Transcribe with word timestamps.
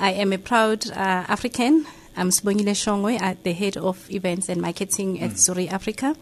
I 0.00 0.12
am 0.12 0.32
a 0.32 0.38
proud 0.38 0.88
uh, 0.90 0.94
African. 0.94 1.84
I'm 2.16 2.30
Sibongile 2.30 2.70
Shongwe, 2.70 3.20
at 3.20 3.42
the 3.42 3.52
head 3.52 3.76
of 3.76 4.08
events 4.10 4.48
and 4.48 4.62
marketing 4.62 5.20
at 5.20 5.32
mm. 5.32 5.34
Zuri 5.34 5.72
Africa. 5.72 6.14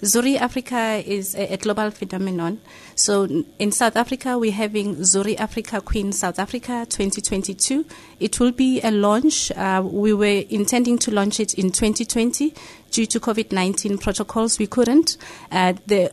Zuri 0.00 0.38
Africa 0.38 1.02
is 1.04 1.34
a, 1.34 1.52
a, 1.52 1.56
global 1.58 1.90
phenomenon. 1.90 2.58
So 2.94 3.44
in 3.58 3.72
South 3.72 3.96
Africa, 3.96 4.38
we're 4.38 4.52
having 4.52 4.96
Zuri 4.96 5.38
Africa 5.38 5.82
Queen 5.82 6.12
South 6.12 6.38
Africa 6.38 6.86
2022. 6.88 7.84
It 8.18 8.40
will 8.40 8.52
be 8.52 8.80
a 8.80 8.90
launch. 8.90 9.50
Uh, 9.50 9.82
we 9.84 10.14
were 10.14 10.44
intending 10.48 10.96
to 10.98 11.10
launch 11.10 11.38
it 11.38 11.52
in 11.54 11.70
2020 11.70 12.54
due 12.92 13.06
to 13.06 13.20
COVID-19 13.20 14.00
protocols. 14.00 14.58
We 14.58 14.68
couldn't. 14.68 15.18
Uh, 15.52 15.74
the 15.86 16.12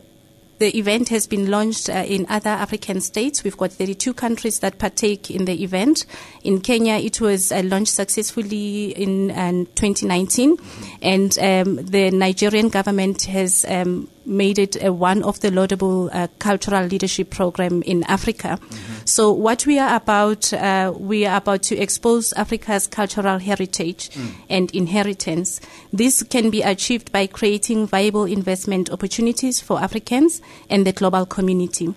the 0.58 0.76
event 0.76 1.08
has 1.10 1.26
been 1.26 1.50
launched 1.50 1.88
uh, 1.88 2.04
in 2.06 2.26
other 2.28 2.50
African 2.50 3.00
states. 3.00 3.44
We've 3.44 3.56
got 3.56 3.72
32 3.72 4.14
countries 4.14 4.60
that 4.60 4.78
partake 4.78 5.30
in 5.30 5.44
the 5.44 5.62
event. 5.62 6.06
In 6.42 6.60
Kenya, 6.60 6.94
it 6.94 7.20
was 7.20 7.52
uh, 7.52 7.62
launched 7.64 7.92
successfully 7.92 8.90
in 8.90 9.30
uh, 9.30 9.52
2019, 9.74 10.56
and 11.02 11.38
um, 11.38 11.76
the 11.84 12.10
Nigerian 12.10 12.68
government 12.68 13.22
has 13.24 13.64
um, 13.68 14.08
made 14.26 14.58
it 14.58 14.76
uh, 14.84 14.92
one 14.92 15.22
of 15.22 15.40
the 15.40 15.50
laudable 15.50 16.10
uh, 16.12 16.26
cultural 16.38 16.84
leadership 16.84 17.30
program 17.30 17.82
in 17.82 18.02
Africa. 18.04 18.58
Mm-hmm. 18.60 18.94
So 19.04 19.32
what 19.32 19.66
we 19.66 19.78
are 19.78 19.96
about, 19.96 20.52
uh, 20.52 20.92
we 20.96 21.24
are 21.26 21.36
about 21.36 21.62
to 21.64 21.76
expose 21.76 22.32
Africa's 22.32 22.86
cultural 22.86 23.38
heritage 23.38 24.10
mm. 24.10 24.34
and 24.50 24.70
inheritance. 24.72 25.60
This 25.92 26.22
can 26.24 26.50
be 26.50 26.62
achieved 26.62 27.12
by 27.12 27.26
creating 27.26 27.86
viable 27.86 28.24
investment 28.24 28.90
opportunities 28.90 29.60
for 29.60 29.80
Africans 29.80 30.42
and 30.68 30.86
the 30.86 30.92
global 30.92 31.24
community. 31.24 31.94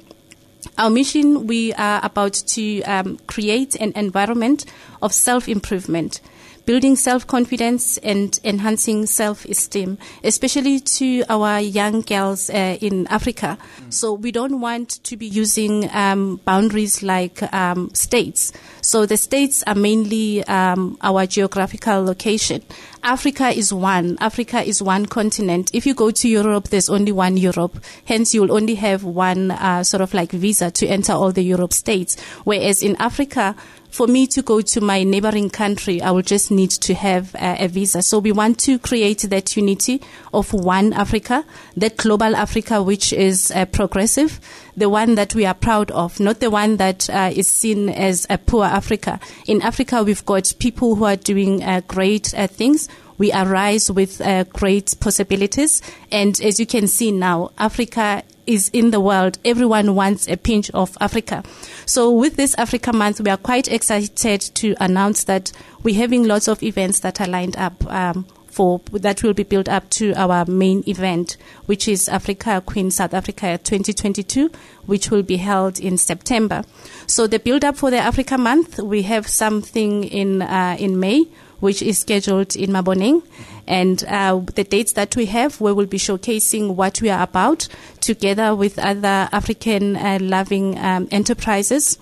Our 0.77 0.89
mission, 0.89 1.47
we 1.47 1.73
are 1.73 1.99
about 2.03 2.33
to 2.33 2.81
um, 2.83 3.17
create 3.27 3.75
an 3.75 3.93
environment 3.95 4.65
of 5.01 5.13
self-improvement 5.13 6.19
building 6.69 6.95
self-confidence 6.95 7.97
and 8.03 8.39
enhancing 8.43 9.03
self-esteem, 9.03 9.97
especially 10.23 10.79
to 10.79 11.23
our 11.27 11.59
young 11.59 12.01
girls 12.01 12.47
uh, 12.51 12.77
in 12.79 13.07
Africa. 13.07 13.57
Mm. 13.57 13.91
So 13.91 14.13
we 14.13 14.31
don't 14.31 14.61
want 14.61 15.03
to 15.03 15.17
be 15.17 15.25
using 15.25 15.89
um, 15.91 16.39
boundaries 16.45 17.01
like 17.01 17.41
um, 17.51 17.89
states. 17.95 18.53
So 18.83 19.07
the 19.07 19.17
states 19.17 19.63
are 19.65 19.73
mainly 19.73 20.43
um, 20.43 20.95
our 21.01 21.25
geographical 21.25 22.03
location. 22.03 22.61
Africa 23.01 23.49
is 23.49 23.73
one. 23.73 24.17
Africa 24.19 24.61
is 24.61 24.79
one 24.79 25.07
continent. 25.07 25.71
If 25.73 25.87
you 25.87 25.95
go 25.95 26.11
to 26.11 26.29
Europe, 26.29 26.67
there's 26.67 26.89
only 26.89 27.11
one 27.11 27.35
Europe. 27.37 27.83
Hence, 28.05 28.35
you'll 28.35 28.51
only 28.51 28.75
have 28.75 29.03
one 29.03 29.49
uh, 29.49 29.83
sort 29.83 30.01
of 30.01 30.13
like 30.13 30.31
visa 30.33 30.69
to 30.69 30.85
enter 30.85 31.13
all 31.13 31.31
the 31.31 31.41
Europe 31.41 31.73
states. 31.73 32.19
Whereas 32.43 32.83
in 32.83 32.95
Africa, 32.97 33.55
for 33.89 34.07
me 34.07 34.27
to 34.27 34.41
go 34.41 34.61
to 34.61 34.81
my 34.81 35.03
neighboring 35.03 35.49
country, 35.49 36.01
I 36.01 36.11
will 36.11 36.21
just 36.21 36.51
need 36.51 36.71
to 36.71 36.93
have 36.93 37.33
a, 37.35 37.65
a 37.65 37.67
visa. 37.67 38.01
So 38.01 38.19
we 38.19 38.31
want 38.31 38.59
to 38.59 38.79
create 38.79 39.21
that 39.29 39.55
unity 39.57 40.01
of 40.33 40.53
one 40.53 40.93
Africa, 40.93 41.45
that 41.77 41.97
global 41.97 42.35
Africa, 42.35 42.83
which 42.83 43.11
is 43.13 43.51
uh, 43.51 43.65
progressive, 43.65 44.39
the 44.77 44.89
one 44.89 45.15
that 45.15 45.35
we 45.35 45.45
are 45.45 45.53
proud 45.53 45.91
of, 45.91 46.19
not 46.19 46.39
the 46.39 46.49
one 46.49 46.77
that 46.77 47.09
uh, 47.09 47.31
is 47.33 47.49
seen 47.49 47.89
as 47.89 48.25
a 48.29 48.37
poor 48.37 48.65
Africa. 48.65 49.19
In 49.47 49.61
Africa, 49.61 50.03
we've 50.03 50.25
got 50.25 50.53
people 50.59 50.95
who 50.95 51.05
are 51.05 51.15
doing 51.15 51.63
uh, 51.63 51.81
great 51.87 52.33
uh, 52.33 52.47
things 52.47 52.87
we 53.19 53.31
arise 53.33 53.91
with 53.91 54.21
uh, 54.21 54.45
great 54.45 54.95
possibilities. 54.99 55.81
And 56.09 56.39
as 56.41 56.59
you 56.59 56.65
can 56.65 56.87
see 56.87 57.11
now, 57.11 57.51
Africa 57.57 58.23
is 58.49 58.69
in 58.69 58.89
the 58.89 58.99
world. 58.99 59.37
Everyone 59.45 59.93
wants 59.93 60.27
a 60.27 60.35
pinch 60.35 60.71
of 60.71 60.97
Africa. 60.99 61.43
So 61.85 62.11
with 62.11 62.35
this 62.35 62.55
Africa 62.57 62.91
Month, 62.91 63.21
we 63.21 63.29
are 63.29 63.37
quite 63.37 63.71
excited 63.71 64.41
to 64.41 64.75
announce 64.79 65.25
that 65.25 65.51
we're 65.83 65.95
having 65.95 66.23
lots 66.27 66.47
of 66.47 66.63
events 66.63 66.99
that 67.01 67.21
are 67.21 67.27
lined 67.27 67.55
up. 67.57 67.85
Um, 67.85 68.25
for 68.49 68.81
that 68.91 69.21
will 69.21 69.35
be 69.35 69.43
built 69.43 69.69
up 69.69 69.87
to 69.91 70.11
our 70.15 70.43
main 70.45 70.83
event, 70.87 71.37
which 71.67 71.87
is 71.87 72.09
Africa 72.09 72.63
Queen 72.65 72.89
South 72.89 73.13
Africa 73.13 73.59
2022, 73.63 74.49
which 74.87 75.11
will 75.11 75.21
be 75.21 75.37
held 75.37 75.79
in 75.79 75.97
September. 75.99 76.63
So 77.05 77.27
the 77.27 77.37
build 77.37 77.63
up 77.63 77.77
for 77.77 77.91
the 77.91 77.99
Africa 77.99 78.39
Month, 78.39 78.79
we 78.79 79.03
have 79.03 79.27
something 79.27 80.03
in 80.03 80.41
uh, 80.41 80.75
in 80.79 80.99
May 80.99 81.27
which 81.59 81.81
is 81.81 81.99
scheduled 81.99 82.55
in 82.55 82.71
Maboneng. 82.71 83.23
And 83.67 84.03
uh, 84.05 84.41
the 84.55 84.63
dates 84.63 84.93
that 84.93 85.15
we 85.15 85.27
have, 85.27 85.61
we 85.61 85.73
will 85.73 85.85
be 85.85 85.97
showcasing 85.97 86.75
what 86.75 87.01
we 87.01 87.09
are 87.09 87.21
about 87.21 87.67
together 87.99 88.55
with 88.55 88.79
other 88.79 89.29
African 89.31 89.95
uh, 89.95 90.17
loving 90.21 90.77
um, 90.79 91.07
enterprises. 91.11 91.99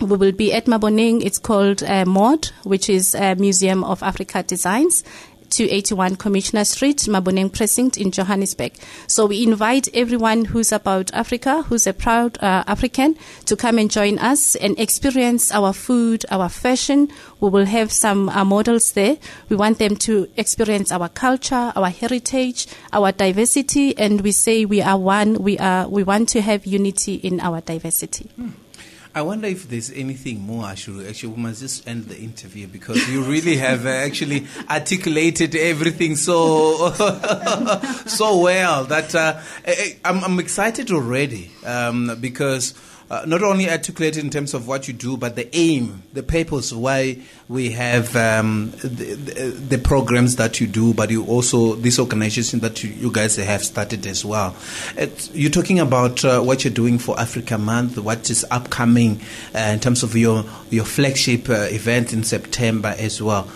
We 0.00 0.16
will 0.16 0.32
be 0.32 0.52
at 0.52 0.66
Maboneng. 0.66 1.24
It's 1.24 1.38
called 1.38 1.82
uh, 1.82 2.04
MOD, 2.04 2.50
which 2.64 2.88
is 2.90 3.14
Museum 3.14 3.82
of 3.82 4.02
Africa 4.02 4.42
Designs. 4.42 5.04
281 5.50 6.16
Commissioner 6.16 6.64
Street, 6.64 6.98
Maboneng 7.08 7.52
Precinct 7.52 7.96
in 7.96 8.10
Johannesburg. 8.10 8.72
So 9.06 9.26
we 9.26 9.42
invite 9.42 9.88
everyone 9.94 10.44
who's 10.44 10.72
about 10.72 11.12
Africa, 11.12 11.62
who's 11.62 11.86
a 11.86 11.92
proud 11.92 12.38
uh, 12.42 12.64
African, 12.66 13.16
to 13.46 13.56
come 13.56 13.78
and 13.78 13.90
join 13.90 14.18
us 14.18 14.56
and 14.56 14.78
experience 14.78 15.52
our 15.52 15.72
food, 15.72 16.24
our 16.30 16.48
fashion. 16.48 17.08
We 17.40 17.50
will 17.50 17.66
have 17.66 17.92
some 17.92 18.28
uh, 18.28 18.44
models 18.44 18.92
there. 18.92 19.18
We 19.48 19.56
want 19.56 19.78
them 19.78 19.96
to 19.96 20.28
experience 20.36 20.92
our 20.92 21.08
culture, 21.08 21.72
our 21.74 21.90
heritage, 21.90 22.66
our 22.92 23.12
diversity, 23.12 23.96
and 23.96 24.20
we 24.20 24.32
say 24.32 24.64
we 24.64 24.82
are 24.82 24.98
one. 24.98 25.34
We 25.42 25.58
are. 25.58 25.88
We 25.88 26.02
want 26.02 26.28
to 26.30 26.40
have 26.40 26.66
unity 26.66 27.14
in 27.14 27.40
our 27.40 27.60
diversity. 27.60 28.30
Hmm. 28.36 28.50
I 29.16 29.22
wonder 29.22 29.48
if 29.48 29.66
there's 29.70 29.90
anything 29.90 30.40
more, 30.40 30.64
Ashuru. 30.64 31.08
Actually, 31.08 31.32
we 31.32 31.42
must 31.44 31.62
just 31.62 31.88
end 31.88 32.04
the 32.04 32.18
interview 32.18 32.66
because 32.66 33.08
you 33.08 33.22
really 33.22 33.56
have 33.56 33.86
uh, 33.86 33.88
actually 33.88 34.46
articulated 34.70 35.54
everything 35.56 36.16
so 36.16 36.90
so 38.06 38.40
well 38.40 38.84
that 38.84 39.14
uh, 39.14 39.40
I'm, 40.04 40.22
I'm, 40.22 40.38
excited 40.38 40.90
already 40.90 41.50
um, 41.64 42.18
because 42.20 42.74
uh, 43.10 43.24
not 43.26 43.42
only 43.42 43.70
articulate 43.70 44.16
in 44.16 44.30
terms 44.30 44.52
of 44.52 44.66
what 44.66 44.88
you 44.88 44.94
do, 44.94 45.16
but 45.16 45.36
the 45.36 45.48
aim, 45.56 46.02
the 46.12 46.22
purpose 46.22 46.72
why 46.72 47.20
we 47.48 47.70
have 47.70 48.16
um, 48.16 48.72
the, 48.82 49.14
the, 49.14 49.42
the, 49.50 49.78
programs 49.78 50.36
that 50.36 50.60
you 50.60 50.66
do, 50.66 50.92
but 50.92 51.10
you 51.10 51.24
also 51.26 51.74
this 51.76 51.98
organization 52.00 52.58
that 52.60 52.82
you, 52.82 52.90
you 52.90 53.12
guys 53.12 53.36
have 53.36 53.62
started 53.62 54.04
as 54.06 54.24
well. 54.24 54.56
It, 54.96 55.30
you're 55.32 55.50
talking 55.50 55.78
about 55.78 56.24
uh, 56.24 56.40
what 56.40 56.64
you're 56.64 56.74
doing 56.74 56.98
for 56.98 57.18
Africa 57.18 57.58
Month, 57.58 57.98
what 57.98 58.28
is 58.28 58.44
upcoming 58.50 59.20
uh, 59.54 59.58
in 59.58 59.78
terms 59.78 60.02
of 60.02 60.16
your 60.16 60.44
your 60.70 60.84
flagship 60.84 61.48
uh, 61.48 61.68
event 61.70 62.12
in 62.12 62.24
September 62.24 62.94
as 62.98 63.22
well. 63.22 63.48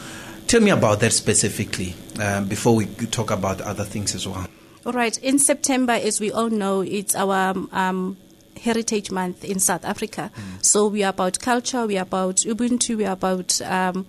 Tell 0.46 0.60
me 0.60 0.70
about 0.70 1.00
that 1.00 1.12
specifically 1.12 1.94
um, 2.20 2.46
before 2.46 2.74
we 2.76 2.86
talk 2.86 3.30
about 3.30 3.60
other 3.60 3.84
things 3.84 4.14
as 4.14 4.28
well. 4.28 4.46
All 4.86 4.92
right. 4.92 5.16
In 5.18 5.38
September, 5.38 5.92
as 5.92 6.20
we 6.20 6.32
all 6.32 6.50
know, 6.50 6.80
it's 6.80 7.14
our 7.14 7.54
um, 7.72 8.16
Heritage 8.62 9.10
Month 9.10 9.44
in 9.44 9.58
South 9.58 9.84
Africa. 9.84 10.30
Mm. 10.34 10.64
So 10.64 10.86
we 10.86 11.02
are 11.02 11.10
about 11.10 11.40
culture, 11.40 11.86
we 11.86 11.98
are 11.98 12.02
about 12.02 12.36
Ubuntu, 12.36 12.96
we 12.96 13.04
are 13.04 13.12
about 13.12 13.60
um, 13.62 14.06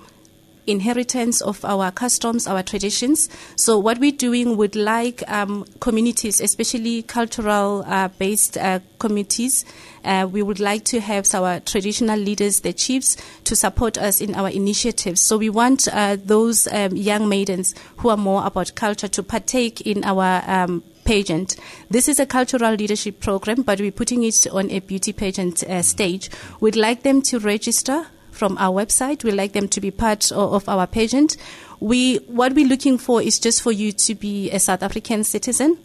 inheritance 0.67 1.41
of 1.41 1.63
our 1.65 1.91
customs, 1.91 2.47
our 2.47 2.63
traditions. 2.63 3.29
So 3.55 3.77
what 3.79 3.97
we're 3.99 4.11
doing 4.11 4.57
would 4.57 4.75
like 4.75 5.23
um, 5.29 5.65
communities, 5.79 6.39
especially 6.39 7.03
cultural 7.03 7.83
uh, 7.87 8.09
based 8.09 8.57
uh, 8.57 8.79
communities, 8.99 9.65
uh, 10.03 10.27
we 10.31 10.41
would 10.41 10.59
like 10.59 10.83
to 10.85 10.99
have 10.99 11.33
our 11.33 11.59
traditional 11.59 12.19
leaders, 12.19 12.61
the 12.61 12.73
chiefs, 12.73 13.17
to 13.45 13.55
support 13.55 13.97
us 13.97 14.21
in 14.21 14.35
our 14.35 14.49
initiatives. 14.49 15.21
So 15.21 15.37
we 15.37 15.49
want 15.49 15.87
uh, 15.87 16.17
those 16.23 16.67
um, 16.67 16.95
young 16.95 17.27
maidens 17.29 17.75
who 17.97 18.09
are 18.09 18.17
more 18.17 18.45
about 18.45 18.75
culture 18.75 19.07
to 19.07 19.23
partake 19.23 19.81
in 19.81 20.03
our 20.03 20.43
um, 20.47 20.83
pageant. 21.11 21.57
This 21.89 22.07
is 22.07 22.21
a 22.21 22.25
cultural 22.25 22.73
leadership 22.73 23.19
program, 23.19 23.63
but 23.63 23.81
we're 23.81 23.91
putting 23.91 24.23
it 24.23 24.47
on 24.49 24.71
a 24.71 24.79
beauty 24.79 25.11
pageant 25.11 25.61
uh, 25.63 25.81
stage. 25.81 26.29
We'd 26.61 26.77
like 26.77 27.03
them 27.03 27.21
to 27.23 27.39
register 27.39 28.07
from 28.31 28.57
our 28.57 28.73
website. 28.73 29.25
We'd 29.25 29.33
like 29.33 29.51
them 29.51 29.67
to 29.67 29.81
be 29.81 29.91
part 29.91 30.31
of, 30.31 30.53
of 30.53 30.69
our 30.69 30.87
pageant. 30.87 31.35
We, 31.81 32.19
what 32.27 32.53
we're 32.53 32.65
looking 32.65 32.97
for 32.97 33.21
is 33.21 33.39
just 33.39 33.61
for 33.61 33.73
you 33.73 33.91
to 33.91 34.15
be 34.15 34.51
a 34.51 34.59
South 34.59 34.83
African 34.83 35.25
citizen. 35.25 35.77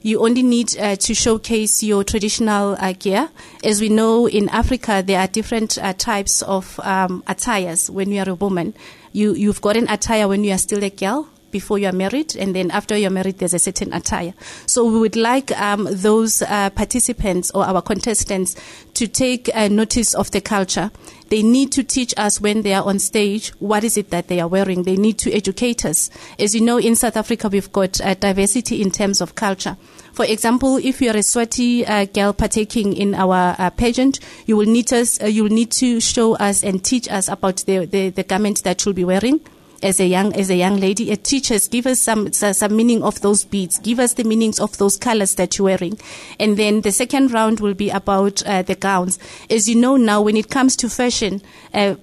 You 0.00 0.20
only 0.24 0.42
need 0.42 0.74
uh, 0.78 0.96
to 0.96 1.14
showcase 1.14 1.82
your 1.82 2.02
traditional 2.02 2.74
uh, 2.80 2.94
gear. 2.98 3.28
As 3.62 3.82
we 3.82 3.90
know, 3.90 4.26
in 4.26 4.48
Africa, 4.48 5.02
there 5.06 5.20
are 5.20 5.26
different 5.26 5.76
uh, 5.76 5.92
types 5.92 6.40
of 6.40 6.80
um, 6.80 7.22
attires 7.26 7.90
when 7.90 8.10
you 8.12 8.22
are 8.22 8.30
a 8.30 8.34
woman. 8.34 8.72
You, 9.12 9.34
you've 9.34 9.60
got 9.60 9.76
an 9.76 9.90
attire 9.90 10.26
when 10.26 10.42
you 10.42 10.54
are 10.54 10.58
still 10.58 10.82
a 10.82 10.88
girl 10.88 11.28
before 11.50 11.78
you 11.78 11.88
are 11.88 11.92
married, 11.92 12.36
and 12.36 12.54
then 12.54 12.70
after 12.70 12.96
you're 12.96 13.10
married, 13.10 13.38
there's 13.38 13.54
a 13.54 13.58
certain 13.58 13.92
attire. 13.92 14.34
So 14.66 14.84
we 14.84 14.98
would 14.98 15.16
like 15.16 15.50
um, 15.58 15.88
those 15.90 16.42
uh, 16.42 16.70
participants 16.70 17.50
or 17.52 17.64
our 17.64 17.82
contestants 17.82 18.56
to 18.94 19.06
take 19.06 19.54
notice 19.54 20.14
of 20.14 20.30
the 20.30 20.40
culture. 20.40 20.90
They 21.30 21.42
need 21.42 21.70
to 21.72 21.84
teach 21.84 22.12
us 22.16 22.40
when 22.40 22.62
they 22.62 22.74
are 22.74 22.84
on 22.84 22.98
stage 22.98 23.50
what 23.60 23.84
is 23.84 23.96
it 23.96 24.10
that 24.10 24.26
they 24.26 24.40
are 24.40 24.48
wearing. 24.48 24.82
They 24.82 24.96
need 24.96 25.16
to 25.18 25.32
educate 25.32 25.84
us. 25.84 26.10
As 26.40 26.56
you 26.56 26.60
know, 26.60 26.78
in 26.78 26.96
South 26.96 27.16
Africa, 27.16 27.48
we've 27.48 27.70
got 27.70 28.00
uh, 28.00 28.14
diversity 28.14 28.82
in 28.82 28.90
terms 28.90 29.20
of 29.20 29.36
culture. 29.36 29.76
For 30.12 30.24
example, 30.24 30.78
if 30.78 31.00
you're 31.00 31.14
a 31.14 31.20
Swati 31.20 31.88
uh, 31.88 32.06
girl 32.06 32.32
partaking 32.32 32.94
in 32.94 33.14
our 33.14 33.54
uh, 33.58 33.70
pageant, 33.70 34.18
you 34.46 34.56
will 34.56 34.66
need 34.66 34.92
us. 34.92 35.22
Uh, 35.22 35.26
you 35.26 35.44
will 35.44 35.50
need 35.50 35.70
to 35.72 36.00
show 36.00 36.34
us 36.34 36.64
and 36.64 36.84
teach 36.84 37.08
us 37.08 37.28
about 37.28 37.58
the, 37.58 37.86
the, 37.86 38.10
the 38.10 38.24
garment 38.24 38.64
that 38.64 38.84
you'll 38.84 38.94
be 38.94 39.04
wearing 39.04 39.40
as 39.82 40.00
a 40.00 40.06
young 40.06 40.34
as 40.34 40.50
a 40.50 40.56
young 40.56 40.78
lady. 40.78 41.10
A 41.10 41.16
teachers 41.16 41.68
give 41.68 41.86
us 41.86 42.00
some 42.00 42.32
some 42.32 42.76
meaning 42.76 43.02
of 43.02 43.20
those 43.20 43.44
beads. 43.44 43.78
Give 43.78 43.98
us 44.00 44.14
the 44.14 44.24
meanings 44.24 44.60
of 44.60 44.76
those 44.78 44.96
colors 44.96 45.34
that 45.36 45.58
you're 45.58 45.66
wearing, 45.66 45.98
and 46.38 46.56
then 46.56 46.82
the 46.82 46.92
second 46.92 47.32
round 47.32 47.60
will 47.60 47.74
be 47.74 47.90
about 47.90 48.42
uh, 48.46 48.62
the 48.62 48.74
gowns. 48.74 49.18
As 49.48 49.68
you 49.68 49.76
know 49.76 49.96
now, 49.96 50.22
when 50.22 50.36
it 50.36 50.50
comes 50.50 50.76
to 50.76 50.88
fashion. 50.88 51.42
Uh, 51.72 51.96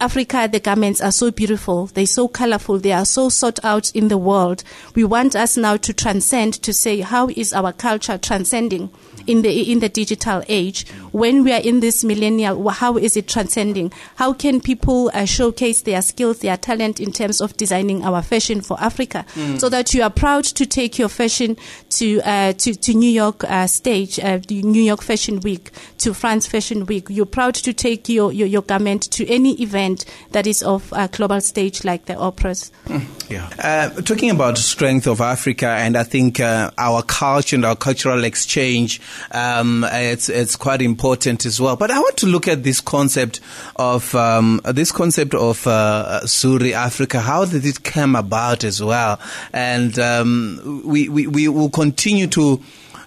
Africa, 0.00 0.48
the 0.50 0.58
garments 0.58 1.00
are 1.00 1.12
so 1.12 1.30
beautiful. 1.30 1.86
They're 1.86 2.06
so 2.06 2.26
colorful. 2.26 2.80
They 2.80 2.90
are 2.90 3.04
so 3.04 3.28
sought 3.28 3.64
out 3.64 3.94
in 3.94 4.08
the 4.08 4.18
world. 4.18 4.64
We 4.96 5.04
want 5.04 5.36
us 5.36 5.56
now 5.56 5.76
to 5.76 5.92
transcend 5.92 6.54
to 6.54 6.72
say, 6.72 7.02
how 7.02 7.28
is 7.28 7.52
our 7.52 7.72
culture 7.72 8.18
transcending 8.18 8.90
in 9.26 9.42
the, 9.42 9.70
in 9.70 9.80
the 9.80 9.88
digital 9.88 10.42
age? 10.48 10.88
When 11.12 11.44
we 11.44 11.52
are 11.52 11.60
in 11.60 11.80
this 11.80 12.04
millennial, 12.04 12.68
how 12.70 12.96
is 12.96 13.16
it 13.16 13.28
transcending? 13.28 13.92
How 14.16 14.32
can 14.32 14.60
people 14.60 15.10
uh, 15.12 15.24
showcase 15.24 15.82
their 15.82 16.00
skills, 16.02 16.40
their 16.40 16.56
talent 16.56 17.00
in 17.00 17.12
terms 17.12 17.40
of 17.40 17.56
designing 17.56 18.04
our 18.04 18.22
fashion 18.22 18.60
for 18.60 18.80
Africa? 18.80 19.24
Mm. 19.34 19.60
So 19.60 19.68
that 19.68 19.92
you 19.94 20.02
are 20.02 20.10
proud 20.10 20.44
to 20.44 20.66
take 20.66 20.98
your 20.98 21.08
fashion 21.08 21.56
to, 21.90 22.20
uh, 22.22 22.52
to, 22.54 22.74
to 22.74 22.94
New 22.94 23.10
York 23.10 23.44
uh, 23.44 23.66
stage, 23.66 24.18
uh, 24.20 24.38
the 24.46 24.62
New 24.62 24.82
York 24.82 25.02
Fashion 25.02 25.40
Week, 25.40 25.70
to 25.98 26.14
France 26.14 26.46
Fashion 26.46 26.86
Week. 26.86 27.06
You're 27.10 27.26
proud 27.26 27.54
to 27.56 27.72
take 27.72 28.08
your, 28.08 28.32
your, 28.32 28.46
your 28.46 28.62
garment 28.62 29.02
to 29.12 29.26
any 29.28 29.60
event 29.60 29.72
event 29.72 30.04
that 30.32 30.46
is 30.46 30.62
of 30.62 30.92
a 30.92 31.08
global 31.08 31.40
stage 31.40 31.84
like 31.84 32.06
the 32.06 32.14
operas. 32.14 32.70
Mm, 32.86 33.30
yeah. 33.30 33.48
Uh, 33.58 34.00
talking 34.02 34.30
about 34.30 34.58
strength 34.58 35.06
of 35.06 35.20
Africa, 35.20 35.68
and 35.68 35.96
I 35.96 36.04
think 36.04 36.40
uh, 36.40 36.70
our 36.78 37.02
culture 37.02 37.56
and 37.56 37.64
our 37.64 37.76
cultural 37.76 38.24
exchange, 38.24 39.00
um, 39.30 39.86
it's 39.90 40.28
it's 40.28 40.56
quite 40.56 40.82
important 40.82 41.44
as 41.46 41.60
well. 41.60 41.76
But 41.76 41.90
I 41.90 41.98
want 41.98 42.16
to 42.18 42.26
look 42.26 42.48
at 42.48 42.62
this 42.62 42.80
concept 42.80 43.40
of 43.76 44.14
um, 44.14 44.60
this 44.64 44.92
concept 44.92 45.34
of 45.34 45.66
uh, 45.66 46.20
Zuri 46.24 46.72
Africa. 46.72 47.20
How 47.20 47.44
did 47.44 47.64
it 47.64 47.82
come 47.84 48.16
about 48.16 48.64
as 48.64 48.82
well? 48.82 49.20
And 49.52 49.98
um, 49.98 50.82
we, 50.84 51.08
we 51.08 51.26
we 51.26 51.48
will 51.48 51.70
continue 51.70 52.26
to 52.28 52.62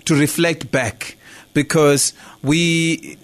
to 0.05 0.15
reflect 0.15 0.71
back 0.71 1.17
because 1.53 2.13
we 2.43 3.17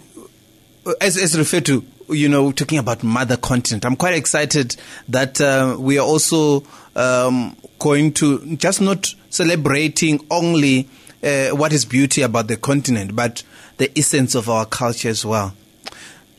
as, 1.00 1.16
as 1.16 1.38
referred 1.38 1.66
to, 1.66 1.84
you 2.08 2.28
know, 2.28 2.52
talking 2.52 2.78
about 2.78 3.02
mother 3.02 3.36
continent. 3.36 3.84
I'm 3.84 3.96
quite 3.96 4.14
excited 4.14 4.76
that 5.08 5.40
uh, 5.40 5.76
we 5.78 5.98
are 5.98 6.06
also 6.06 6.64
um, 6.96 7.56
going 7.78 8.12
to 8.14 8.56
just 8.56 8.80
not 8.80 9.14
celebrating 9.30 10.24
only 10.30 10.88
uh, 11.22 11.50
what 11.50 11.72
is 11.72 11.84
beauty 11.84 12.22
about 12.22 12.48
the 12.48 12.56
continent, 12.56 13.14
but 13.14 13.42
the 13.78 13.90
essence 13.98 14.34
of 14.34 14.48
our 14.48 14.66
culture 14.66 15.08
as 15.08 15.24
well. 15.24 15.54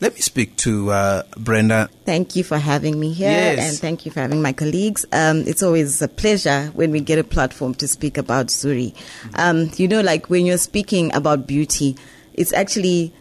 Let 0.00 0.14
me 0.14 0.20
speak 0.20 0.56
to 0.56 0.90
uh, 0.90 1.22
Brenda. 1.36 1.88
Thank 2.04 2.36
you 2.36 2.44
for 2.44 2.58
having 2.58 2.98
me 2.98 3.12
here, 3.12 3.30
yes. 3.30 3.70
and 3.70 3.78
thank 3.78 4.04
you 4.04 4.12
for 4.12 4.20
having 4.20 4.42
my 4.42 4.52
colleagues. 4.52 5.06
Um, 5.12 5.44
it's 5.46 5.62
always 5.62 6.02
a 6.02 6.08
pleasure 6.08 6.66
when 6.74 6.90
we 6.90 7.00
get 7.00 7.18
a 7.18 7.24
platform 7.24 7.74
to 7.76 7.88
speak 7.88 8.18
about 8.18 8.48
Zuri. 8.48 8.94
Um, 9.34 9.70
you 9.76 9.88
know, 9.88 10.00
like 10.00 10.28
when 10.28 10.44
you're 10.44 10.58
speaking 10.58 11.14
about 11.14 11.46
beauty, 11.46 11.96
it's 12.34 12.52
actually 12.52 13.14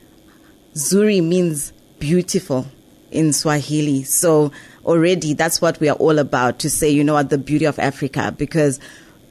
Zuri 0.74 1.24
means 1.24 1.72
beautiful 2.00 2.66
in 3.12 3.32
Swahili. 3.32 4.04
So 4.04 4.52
already 4.84 5.34
that's 5.34 5.62
what 5.62 5.80
we 5.80 5.90
are 5.90 5.96
all 5.96 6.20
about 6.20 6.60
to 6.60 6.70
say, 6.70 6.90
you 6.90 7.04
know 7.04 7.14
what, 7.14 7.30
the 7.30 7.38
beauty 7.38 7.66
of 7.66 7.80
Africa 7.80 8.34
because 8.38 8.80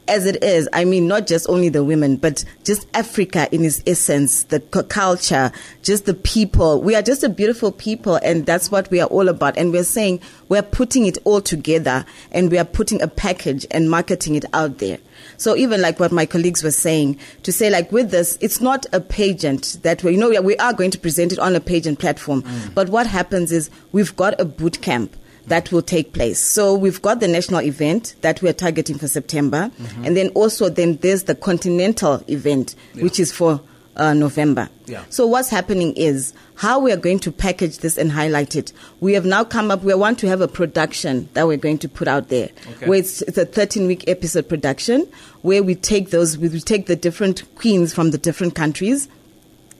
as 0.08 0.26
it 0.26 0.43
is, 0.43 0.69
I 0.72 0.84
mean, 0.84 1.06
not 1.06 1.26
just 1.26 1.49
only 1.49 1.69
the 1.69 1.84
women, 1.84 2.16
but 2.16 2.44
just 2.64 2.87
Africa 2.94 3.49
in 3.52 3.64
its 3.64 3.82
essence, 3.87 4.44
the 4.44 4.60
culture, 4.60 5.52
just 5.82 6.06
the 6.06 6.14
people. 6.14 6.81
We 6.81 6.94
are 6.94 7.02
just 7.02 7.22
a 7.22 7.28
beautiful 7.28 7.72
people, 7.72 8.16
and 8.16 8.44
that's 8.44 8.70
what 8.70 8.90
we 8.90 9.00
are 9.00 9.08
all 9.08 9.28
about. 9.28 9.56
And 9.56 9.72
we're 9.72 9.84
saying 9.84 10.20
we're 10.49 10.62
putting 10.62 11.06
it 11.06 11.19
all 11.25 11.40
together 11.40 12.04
and 12.31 12.50
we 12.50 12.58
are 12.58 12.64
putting 12.64 13.00
a 13.00 13.08
package 13.08 13.66
and 13.70 13.90
marketing 13.90 14.34
it 14.34 14.44
out 14.52 14.78
there. 14.78 14.99
So 15.37 15.56
even 15.56 15.81
like 15.81 15.99
what 16.00 16.12
my 16.12 16.26
colleagues 16.26 16.62
were 16.62 16.70
saying, 16.70 17.19
to 17.44 17.52
say 17.52 17.70
like 17.70 17.90
with 17.93 18.10
this, 18.10 18.37
it's 18.40 18.60
not 18.60 18.87
a 18.93 19.00
pageant 19.00 19.78
that 19.82 20.02
we, 20.02 20.12
you 20.12 20.19
know, 20.19 20.43
we 20.43 20.56
are 20.56 20.72
going 20.72 20.90
to 20.90 20.99
present 20.99 21.32
it 21.32 21.38
on 21.38 21.56
a 21.56 21.60
pageant 21.60 21.99
platform. 21.99 22.43
Mm. 22.43 22.75
But 22.75 22.88
what 22.88 23.06
happens 23.06 23.52
is 23.52 23.70
we've 23.93 24.14
got 24.16 24.38
a 24.40 24.44
boot 24.44 24.82
camp 24.82 25.16
that 25.46 25.72
will 25.72 25.82
take 25.82 26.12
place. 26.12 26.38
So 26.38 26.74
we've 26.74 27.02
got 27.02 27.20
the 27.20 27.28
national 27.28 27.62
event 27.62 28.14
that 28.20 28.42
we 28.42 28.48
are 28.48 28.54
targeting 28.54 28.98
for 28.98 29.08
September, 29.08 29.70
mm-hmm. 29.78 30.04
and 30.04 30.16
then 30.16 30.28
also 30.30 30.68
then 30.68 30.96
there's 30.96 31.24
the 31.24 31.34
continental 31.34 32.22
event, 32.28 32.74
yeah. 32.94 33.02
which 33.02 33.18
is 33.18 33.32
for 33.32 33.60
uh, 33.96 34.14
November. 34.14 34.68
Yeah. 34.86 35.04
So 35.10 35.26
what's 35.26 35.50
happening 35.50 35.94
is 35.96 36.32
how 36.54 36.78
we 36.78 36.92
are 36.92 36.96
going 36.96 37.18
to 37.20 37.32
package 37.32 37.78
this 37.78 37.98
and 37.98 38.10
highlight 38.10 38.56
it. 38.56 38.72
We 39.00 39.14
have 39.14 39.24
now 39.24 39.44
come 39.44 39.70
up. 39.70 39.82
We 39.82 39.94
want 39.94 40.18
to 40.20 40.28
have 40.28 40.40
a 40.40 40.48
production 40.48 41.28
that 41.34 41.46
we're 41.46 41.56
going 41.56 41.78
to 41.78 41.88
put 41.88 42.08
out 42.08 42.28
there, 42.28 42.50
okay. 42.72 42.86
where 42.86 42.98
it's, 42.98 43.22
it's 43.22 43.38
a 43.38 43.44
13 43.44 43.86
week 43.86 44.08
episode 44.08 44.48
production, 44.48 45.06
where 45.42 45.62
we 45.62 45.74
take 45.74 46.10
those, 46.10 46.38
we 46.38 46.48
take 46.60 46.86
the 46.86 46.96
different 46.96 47.42
queens 47.56 47.92
from 47.92 48.10
the 48.10 48.18
different 48.18 48.54
countries 48.54 49.08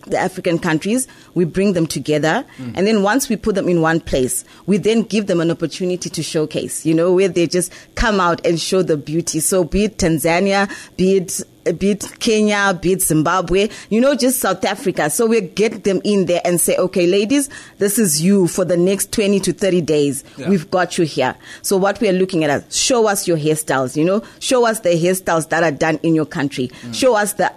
the 0.07 0.19
African 0.19 0.59
countries, 0.59 1.07
we 1.35 1.45
bring 1.45 1.73
them 1.73 1.87
together, 1.87 2.45
mm. 2.59 2.73
and 2.77 2.87
then 2.87 3.03
once 3.03 3.29
we 3.29 3.37
put 3.37 3.55
them 3.55 3.69
in 3.69 3.81
one 3.81 4.01
place, 4.01 4.45
we 4.67 4.79
then 4.79 5.03
give 5.03 5.27
them 5.27 5.41
an 5.41 5.51
opportunity 5.51 6.11
to 6.11 6.23
showcase, 6.23 6.85
you 6.85 6.95
know, 6.95 7.13
where 7.13 7.29
they 7.29 7.47
just 7.47 7.73
come 7.95 8.21
out 8.21 8.45
and 8.47 8.61
show 8.61 8.83
the 8.83 8.97
beauty. 8.97 9.41
So 9.41 9.65
be 9.65 9.85
it 9.85 9.99
Tanzania, 9.99 10.69
be 10.97 11.17
it 11.17 11.43
be 11.79 11.93
it 11.93 12.15
Kenya, 12.19 12.77
be 12.81 12.93
it 12.93 13.03
Zimbabwe, 13.03 13.69
you 13.89 14.01
know, 14.01 14.15
just 14.15 14.41
South 14.41 14.65
Africa. 14.65 15.09
So 15.11 15.27
we 15.27 15.41
get 15.41 15.85
them 15.85 16.01
in 16.05 16.27
there 16.27 16.41
and 16.45 16.61
say, 16.61 16.77
okay, 16.77 17.07
ladies, 17.07 17.49
this 17.79 17.99
is 17.99 18.23
you 18.23 18.49
for 18.49 18.65
the 18.65 18.77
next 18.77 19.13
20 19.13 19.41
to 19.41 19.53
30 19.53 19.81
days. 19.83 20.25
Yeah. 20.37 20.49
We've 20.49 20.69
got 20.71 20.99
you 20.99 21.05
here. 21.05 21.37
So 21.63 21.77
what 21.77 22.01
we 22.01 22.09
are 22.09 22.13
looking 22.15 22.43
at 22.45 22.51
is 22.51 22.77
show 22.77 23.07
us 23.07 23.29
your 23.29 23.37
hairstyles, 23.37 23.97
you 23.97 24.05
know, 24.05 24.23
show 24.41 24.67
us 24.67 24.81
the 24.81 24.91
hairstyles 24.91 25.49
that 25.51 25.63
are 25.63 25.71
done 25.71 26.01
in 26.03 26.15
your 26.15 26.27
country. 26.27 26.69
Mm. 26.83 26.95
Show 26.95 27.15
us 27.15 27.35
the 27.35 27.53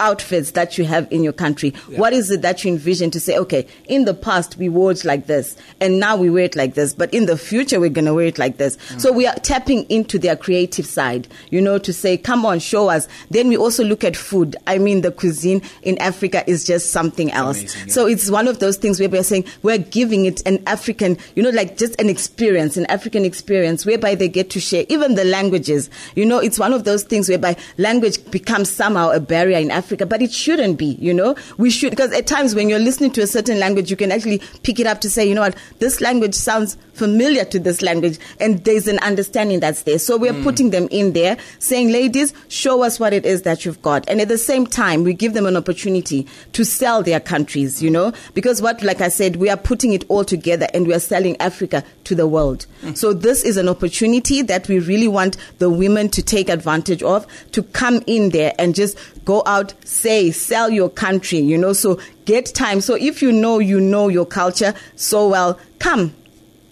outfits 0.00 0.52
that 0.52 0.78
you 0.78 0.84
have 0.84 1.10
in 1.10 1.22
your 1.22 1.32
country. 1.32 1.74
Yeah. 1.88 1.98
What 1.98 2.12
is 2.12 2.30
it 2.30 2.42
that 2.42 2.64
you 2.64 2.72
envision 2.72 3.10
to 3.12 3.20
say, 3.20 3.36
okay, 3.38 3.66
in 3.86 4.04
the 4.04 4.14
past 4.14 4.56
we 4.56 4.68
wore 4.68 4.92
it 4.92 5.04
like 5.04 5.26
this, 5.26 5.56
and 5.80 5.98
now 5.98 6.16
we 6.16 6.30
wear 6.30 6.44
it 6.44 6.56
like 6.56 6.74
this, 6.74 6.92
but 6.92 7.12
in 7.14 7.26
the 7.26 7.36
future 7.36 7.80
we're 7.80 7.90
going 7.90 8.04
to 8.04 8.14
wear 8.14 8.26
it 8.26 8.38
like 8.38 8.58
this. 8.58 8.76
Mm. 8.76 9.00
So 9.00 9.12
we 9.12 9.26
are 9.26 9.34
tapping 9.36 9.84
into 9.90 10.18
their 10.18 10.36
creative 10.36 10.86
side, 10.86 11.28
you 11.50 11.60
know, 11.60 11.78
to 11.78 11.92
say, 11.92 12.16
come 12.16 12.44
on, 12.44 12.58
show 12.58 12.88
us. 12.88 13.08
Then 13.30 13.48
we 13.48 13.56
also 13.56 13.84
look 13.84 14.04
at 14.04 14.16
food. 14.16 14.56
I 14.66 14.78
mean, 14.78 15.00
the 15.00 15.10
cuisine 15.10 15.62
in 15.82 15.96
Africa 15.98 16.48
is 16.48 16.64
just 16.64 16.90
something 16.90 17.32
else. 17.32 17.58
Amazing, 17.58 17.88
yeah. 17.88 17.92
So 17.92 18.06
it's 18.06 18.30
one 18.30 18.48
of 18.48 18.58
those 18.58 18.76
things 18.76 19.00
where 19.00 19.08
we're 19.08 19.22
saying 19.22 19.44
we're 19.62 19.78
giving 19.78 20.26
it 20.26 20.46
an 20.46 20.62
African, 20.66 21.16
you 21.34 21.42
know, 21.42 21.50
like 21.50 21.78
just 21.78 21.98
an 22.00 22.08
experience, 22.08 22.76
an 22.76 22.86
African 22.86 23.24
experience 23.24 23.86
whereby 23.86 24.14
they 24.14 24.28
get 24.28 24.50
to 24.50 24.60
share 24.60 24.84
even 24.88 25.14
the 25.14 25.24
languages. 25.24 25.88
You 26.14 26.26
know, 26.26 26.38
it's 26.38 26.58
one 26.58 26.72
of 26.72 26.84
those 26.84 27.02
things 27.02 27.28
whereby 27.28 27.56
language 27.78 28.30
becomes 28.30 28.70
somehow 28.70 29.10
a 29.10 29.20
barrier 29.20 29.58
in 29.58 29.70
Africa 29.70 29.85
Africa, 29.86 30.04
but 30.04 30.20
it 30.20 30.32
shouldn't 30.32 30.78
be, 30.78 30.96
you 31.00 31.14
know. 31.14 31.36
We 31.58 31.70
should, 31.70 31.90
because 31.90 32.12
at 32.12 32.26
times 32.26 32.56
when 32.56 32.68
you're 32.68 32.80
listening 32.80 33.12
to 33.12 33.20
a 33.22 33.26
certain 33.26 33.60
language, 33.60 33.88
you 33.88 33.96
can 33.96 34.10
actually 34.10 34.42
pick 34.64 34.80
it 34.80 34.86
up 34.86 35.00
to 35.02 35.10
say, 35.10 35.28
you 35.28 35.34
know 35.34 35.42
what, 35.42 35.56
this 35.78 36.00
language 36.00 36.34
sounds 36.34 36.76
familiar 36.92 37.44
to 37.44 37.60
this 37.60 37.82
language, 37.82 38.18
and 38.40 38.64
there's 38.64 38.88
an 38.88 38.98
understanding 38.98 39.60
that's 39.60 39.82
there. 39.82 40.00
So 40.00 40.16
we're 40.16 40.32
mm. 40.32 40.42
putting 40.42 40.70
them 40.70 40.88
in 40.90 41.12
there, 41.12 41.36
saying, 41.60 41.92
ladies, 41.92 42.34
show 42.48 42.82
us 42.82 42.98
what 42.98 43.12
it 43.12 43.24
is 43.24 43.42
that 43.42 43.64
you've 43.64 43.80
got. 43.80 44.08
And 44.08 44.20
at 44.20 44.26
the 44.26 44.38
same 44.38 44.66
time, 44.66 45.04
we 45.04 45.14
give 45.14 45.34
them 45.34 45.46
an 45.46 45.56
opportunity 45.56 46.26
to 46.54 46.64
sell 46.64 47.04
their 47.04 47.20
countries, 47.20 47.80
you 47.80 47.90
know, 47.90 48.12
because 48.34 48.60
what, 48.60 48.82
like 48.82 49.00
I 49.00 49.08
said, 49.08 49.36
we 49.36 49.48
are 49.50 49.56
putting 49.56 49.92
it 49.92 50.04
all 50.08 50.24
together 50.24 50.66
and 50.74 50.86
we 50.86 50.94
are 50.94 50.98
selling 50.98 51.40
Africa 51.40 51.84
to 52.04 52.14
the 52.16 52.26
world. 52.26 52.66
Mm. 52.82 52.96
So 52.96 53.12
this 53.12 53.44
is 53.44 53.56
an 53.56 53.68
opportunity 53.68 54.42
that 54.42 54.66
we 54.66 54.80
really 54.80 55.08
want 55.08 55.36
the 55.58 55.70
women 55.70 56.08
to 56.10 56.22
take 56.22 56.48
advantage 56.48 57.02
of, 57.02 57.24
to 57.52 57.62
come 57.62 58.02
in 58.06 58.30
there 58.30 58.52
and 58.58 58.74
just 58.74 58.98
go 59.26 59.42
out, 59.44 59.74
say, 59.84 60.30
sell 60.30 60.70
your 60.70 60.88
country, 60.88 61.40
you 61.40 61.58
know, 61.58 61.74
so 61.74 62.00
get 62.24 62.46
time. 62.54 62.80
So 62.80 62.94
if 62.94 63.20
you 63.20 63.30
know, 63.30 63.58
you 63.58 63.78
know 63.78 64.08
your 64.08 64.24
culture 64.24 64.72
so 64.94 65.28
well, 65.28 65.60
come. 65.78 66.14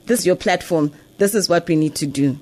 This 0.06 0.20
is 0.20 0.26
your 0.26 0.36
platform. 0.36 0.92
This 1.18 1.34
is 1.34 1.48
what 1.48 1.68
we 1.68 1.76
need 1.76 1.94
to 1.96 2.06
do. 2.06 2.38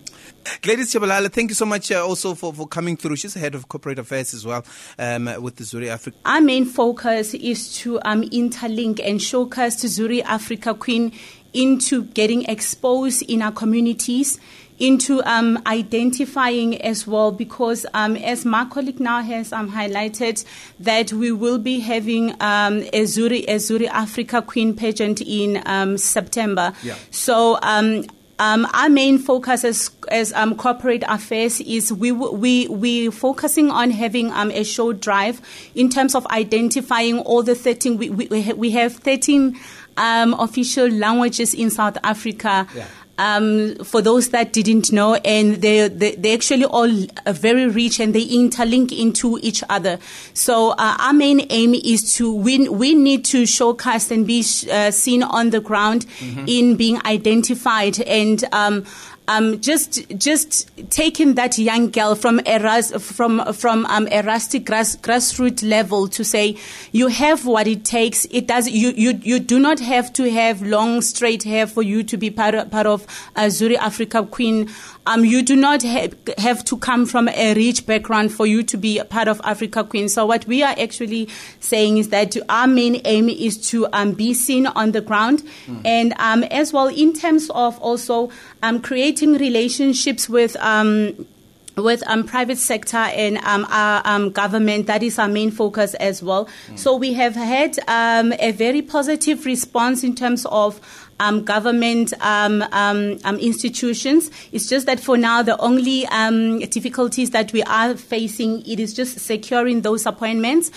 Gladys 0.61 0.93
Tshabalala, 0.93 1.33
thank 1.33 1.51
you 1.51 1.55
so 1.55 1.65
much 1.65 1.93
uh, 1.93 2.05
also 2.05 2.35
for, 2.35 2.53
for 2.53 2.67
coming 2.67 2.97
through. 2.97 3.17
She's 3.17 3.35
the 3.35 3.41
head 3.41 3.55
of 3.55 3.69
corporate 3.69 3.99
affairs 3.99 4.35
as 4.35 4.45
well 4.45 4.65
um, 4.99 5.31
with 5.41 5.57
the 5.57 5.65
Zuri 5.65 5.89
Africa. 5.89 6.17
Our 6.27 6.41
main 6.41 6.65
focus 6.65 7.33
is 7.35 7.75
to 7.79 8.01
um, 8.05 8.23
interlink 8.23 9.01
and 9.03 9.23
showcase 9.23 9.77
to 9.77 9.87
Zuri 9.87 10.23
Africa 10.25 10.75
Queen 10.75 11.13
into 11.53 12.05
getting 12.05 12.45
exposed 12.47 13.23
in 13.23 13.41
our 13.41 13.53
communities 13.53 14.41
into 14.83 15.23
um, 15.23 15.63
identifying 15.65 16.83
as 16.83 17.07
well 17.07 17.31
because 17.31 17.87
um, 17.95 18.17
as 18.17 18.45
my 18.45 18.65
colleague 18.65 18.99
now 18.99 19.23
has 19.23 19.53
um, 19.53 19.71
highlighted 19.71 20.45
that 20.81 21.13
we 21.13 21.31
will 21.31 21.59
be 21.59 21.79
having 21.79 22.33
um, 22.41 22.79
a 22.93 23.05
Zuri, 23.05 23.45
a 23.45 23.57
Zuri 23.57 23.87
Africa 23.87 24.43
Queen 24.43 24.75
pageant 24.75 25.21
in 25.21 25.63
um, 25.67 25.97
September. 25.97 26.73
Yeah. 26.83 26.97
So 27.13 27.61
um, 27.63 28.07
um, 28.41 28.67
our 28.75 28.89
main 28.89 29.19
focus 29.19 29.65
as, 29.65 29.91
as 30.09 30.33
um, 30.33 30.57
corporate 30.57 31.05
affairs 31.07 31.61
is 31.61 31.93
we 31.93 32.11
we 32.11 32.67
we 32.67 33.09
focusing 33.11 33.71
on 33.71 33.93
having 33.93 34.33
um, 34.33 34.51
a 34.51 34.65
show 34.65 34.93
drive 34.93 35.41
in 35.77 35.89
terms 35.91 36.17
of 36.17 36.27
identifying 36.27 37.21
all 37.21 37.45
the 37.45 37.55
13 37.55 37.99
we 37.99 38.11
we, 38.11 38.53
we 38.55 38.71
have 38.73 38.95
13 38.95 39.57
um, 39.97 40.35
official 40.35 40.89
languages 40.89 41.55
in 41.55 41.71
South 41.71 41.99
Africa. 42.03 42.67
Yeah. 42.75 42.87
Um, 43.19 43.77
for 43.85 44.01
those 44.01 44.31
that 44.31 44.53
didn't 44.53 44.91
know, 44.91 45.15
and 45.17 45.57
they, 45.57 45.87
they 45.89 46.17
they 46.17 46.35
actually 46.35 46.65
all 46.65 46.91
are 47.27 47.33
very 47.33 47.67
rich 47.69 48.01
and 48.01 48.15
they 48.15 48.25
interlink 48.27 48.91
into 48.91 49.39
each 49.43 49.63
other. 49.69 49.99
So 50.35 50.71
uh, 50.71 50.97
our 50.99 51.13
main 51.13 51.47
aim 51.51 51.75
is 51.75 52.15
to 52.17 52.35
we 52.35 52.69
we 52.69 52.95
need 52.95 53.25
to 53.27 53.45
showcase 53.45 54.11
and 54.11 54.27
be 54.27 54.41
uh, 54.71 54.91
seen 54.91 55.23
on 55.23 55.51
the 55.51 55.61
ground 55.61 56.07
in 56.49 56.77
being 56.77 57.01
identified 57.05 58.01
and. 58.01 58.43
Um, 58.53 58.85
um, 59.29 59.61
just 59.61 60.09
just 60.19 60.71
taking 60.91 61.35
that 61.35 61.59
young 61.59 61.91
girl 61.91 62.15
from 62.15 62.41
a 62.47 62.83
from 62.83 63.53
from 63.53 63.87
um, 63.87 64.09
a 64.11 64.23
rustic 64.23 64.65
grass 64.65 64.97
grassroots 64.97 65.69
level 65.69 66.09
to 66.09 66.25
say 66.25 66.57
you 66.91 67.09
have 67.09 67.47
what 67.47 67.67
it 67.67 67.85
takes. 67.85 68.25
It 68.27 68.47
does 68.47 68.69
you 68.69 68.93
you 68.97 69.19
you 69.23 69.39
do 69.39 69.59
not 69.59 69.79
have 69.81 70.13
to 70.15 70.31
have 70.31 70.63
long 70.63 71.01
straight 71.03 71.45
hair 71.45 71.67
for 71.67 71.83
you 71.83 72.03
to 72.03 72.17
be 72.17 72.31
part 72.31 72.55
of, 72.55 72.71
part 72.71 72.87
of 72.87 73.07
uh, 73.37 73.43
Zuri 73.43 73.77
Africa 73.77 74.25
Queen. 74.25 74.69
Um, 75.05 75.25
you 75.25 75.43
do 75.43 75.57
not 75.57 75.83
ha- 75.83 76.09
have 76.39 76.65
to 76.67 76.77
come 76.77 77.07
from 77.07 77.29
a 77.29 77.55
rich 77.55 77.87
background 77.87 78.33
for 78.33 78.47
you 78.47 78.63
to 78.63 78.77
be 78.77 78.99
a 78.99 79.05
part 79.05 79.27
of 79.27 79.41
Africa 79.43 79.83
Queen. 79.83 80.09
So 80.09 80.27
what 80.27 80.47
we 80.47 80.63
are 80.63 80.75
actually 80.79 81.29
saying 81.59 81.99
is 81.99 82.11
that 82.11 82.37
our 82.49 82.69
main 82.69 83.01
aim 83.05 83.29
is 83.29 83.59
to 83.71 83.89
um, 83.93 84.13
be 84.13 84.33
seen 84.33 84.67
on 84.67 84.93
the 84.93 85.01
ground, 85.01 85.43
and 85.85 86.15
um, 86.19 86.45
as 86.45 86.73
well 86.73 86.87
in 86.87 87.13
terms 87.13 87.51
of 87.51 87.79
also 87.81 88.31
um, 88.63 88.81
creating 88.81 89.33
relationships 89.35 90.29
with. 90.29 90.57
Um, 90.57 91.27
with 91.75 92.07
um, 92.07 92.25
private 92.27 92.59
sector 92.59 92.99
and 92.99 93.39
um, 93.39 93.67
our 93.71 94.03
um, 94.05 94.31
government, 94.31 94.87
that 94.89 95.03
is 95.03 95.19
our 95.19 95.27
main 95.27 95.51
focus 95.51 95.95
as 95.95 96.23
well. 96.23 96.47
So 96.77 96.95
we 96.97 97.15
have 97.15 97.35
had 97.35 97.79
um, 97.89 98.35
a 98.39 98.53
very 98.53 98.83
positive 98.83 99.47
response 99.47 100.05
in 100.05 100.15
terms 100.15 100.45
of 100.51 101.02
um, 101.23 101.45
government 101.45 102.13
um, 102.21 102.63
um, 102.73 103.19
um, 103.25 103.39
institutions. 103.39 104.31
It's 104.51 104.69
just 104.69 104.87
that 104.87 104.99
for 104.99 105.17
now, 105.17 105.43
the 105.43 105.57
only 105.59 106.07
um, 106.07 106.59
difficulties 106.59 107.31
that 107.31 107.53
we 107.53 107.63
are 107.63 107.97
facing 107.97 108.67
it 108.67 108.81
is 108.81 108.93
just 108.93 109.21
securing 109.21 109.83
those 109.83 110.05
appointments 110.05 110.71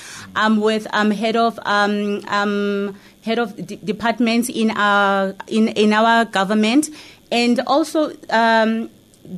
with 0.58 0.88
head 0.94 1.36
of 1.36 1.60
head 3.24 3.40
of 3.40 3.86
departments 3.86 4.50
in 4.50 4.72
our 4.72 5.34
in, 5.48 5.70
in 5.70 5.94
our 5.94 6.26
government, 6.26 6.90
and 7.32 7.60
also 7.66 8.10
the 8.10 8.90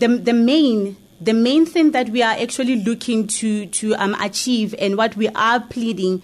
the 0.08 0.34
main 0.34 0.98
the 1.20 1.34
main 1.34 1.66
thing 1.66 1.92
that 1.92 2.10
we 2.10 2.22
are 2.22 2.36
actually 2.38 2.76
looking 2.84 3.28
to 3.28 3.66
to 3.68 3.96
um, 3.96 4.16
achieve 4.20 4.76
and 4.78 4.98
what 4.98 5.16
we 5.16 5.28
are 5.30 5.60
pleading 5.60 6.22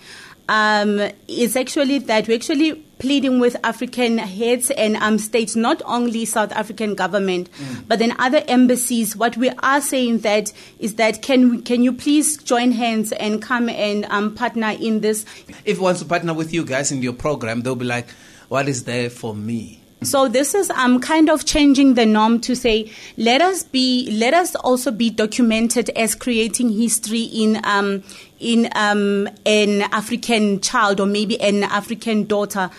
um, 0.49 0.99
is 1.27 1.55
actually 1.55 1.99
that 1.99 2.27
we're 2.27 2.35
actually 2.35 2.83
pleading 3.03 3.37
with 3.37 3.57
African 3.65 4.17
heads 4.17 4.71
and 4.71 4.95
um, 4.95 5.17
states, 5.17 5.57
not 5.57 5.81
only 5.83 6.23
South 6.23 6.53
African 6.53 6.95
government, 6.95 7.49
but 7.85 7.99
then 7.99 8.15
other 8.17 8.41
embassies. 8.47 9.13
What 9.13 9.35
we 9.35 9.49
are 9.61 9.81
saying 9.81 10.19
that 10.19 10.53
is 10.79 10.95
that 10.95 11.21
can 11.21 11.61
can 11.63 11.83
you 11.83 11.91
please 11.91 12.37
join 12.37 12.71
hands 12.71 13.11
and 13.11 13.41
come 13.41 13.67
and 13.67 14.05
um, 14.05 14.33
partner 14.33 14.71
in 14.79 15.01
this 15.01 15.25
If 15.65 15.79
wants 15.79 15.99
to 15.99 16.07
partner 16.07 16.33
with 16.33 16.53
you 16.53 16.63
guys 16.63 16.93
in 16.93 17.01
your 17.03 17.11
program, 17.11 17.59
they'll 17.61 17.75
be 17.75 17.83
like, 17.83 18.07
"What 18.47 18.69
is 18.69 18.85
there 18.85 19.09
for 19.09 19.35
me?" 19.35 19.82
So 20.03 20.27
this 20.27 20.53
is 20.53 20.69
um 20.71 20.99
kind 20.99 21.29
of 21.29 21.45
changing 21.45 21.93
the 21.95 22.05
norm 22.05 22.39
to 22.41 22.55
say 22.55 22.91
let 23.17 23.41
us 23.41 23.63
be 23.63 24.09
let 24.11 24.33
us 24.33 24.55
also 24.55 24.91
be 24.91 25.09
documented 25.09 25.89
as 25.91 26.15
creating 26.15 26.69
history 26.69 27.21
in 27.21 27.61
um 27.63 28.03
in 28.39 28.69
um 28.75 29.27
an 29.45 29.83
African 29.83 30.59
child 30.61 30.99
or 30.99 31.05
maybe 31.05 31.39
an 31.41 31.63
African 31.63 32.25
daughter. 32.25 32.69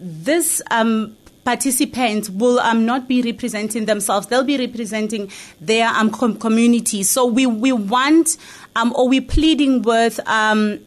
This 0.00 0.62
um 0.70 1.16
participants 1.44 2.30
will 2.30 2.60
um, 2.60 2.86
not 2.86 3.08
be 3.08 3.20
representing 3.20 3.84
themselves 3.86 4.28
they'll 4.28 4.44
be 4.44 4.56
representing 4.58 5.28
their 5.60 5.88
um, 5.88 6.08
com- 6.08 6.36
communities 6.38 7.10
so 7.10 7.26
we 7.26 7.46
we 7.46 7.72
want 7.72 8.36
um, 8.76 8.92
or 8.94 9.08
we're 9.08 9.20
pleading 9.20 9.82
with 9.82 10.20
um, 10.28 10.78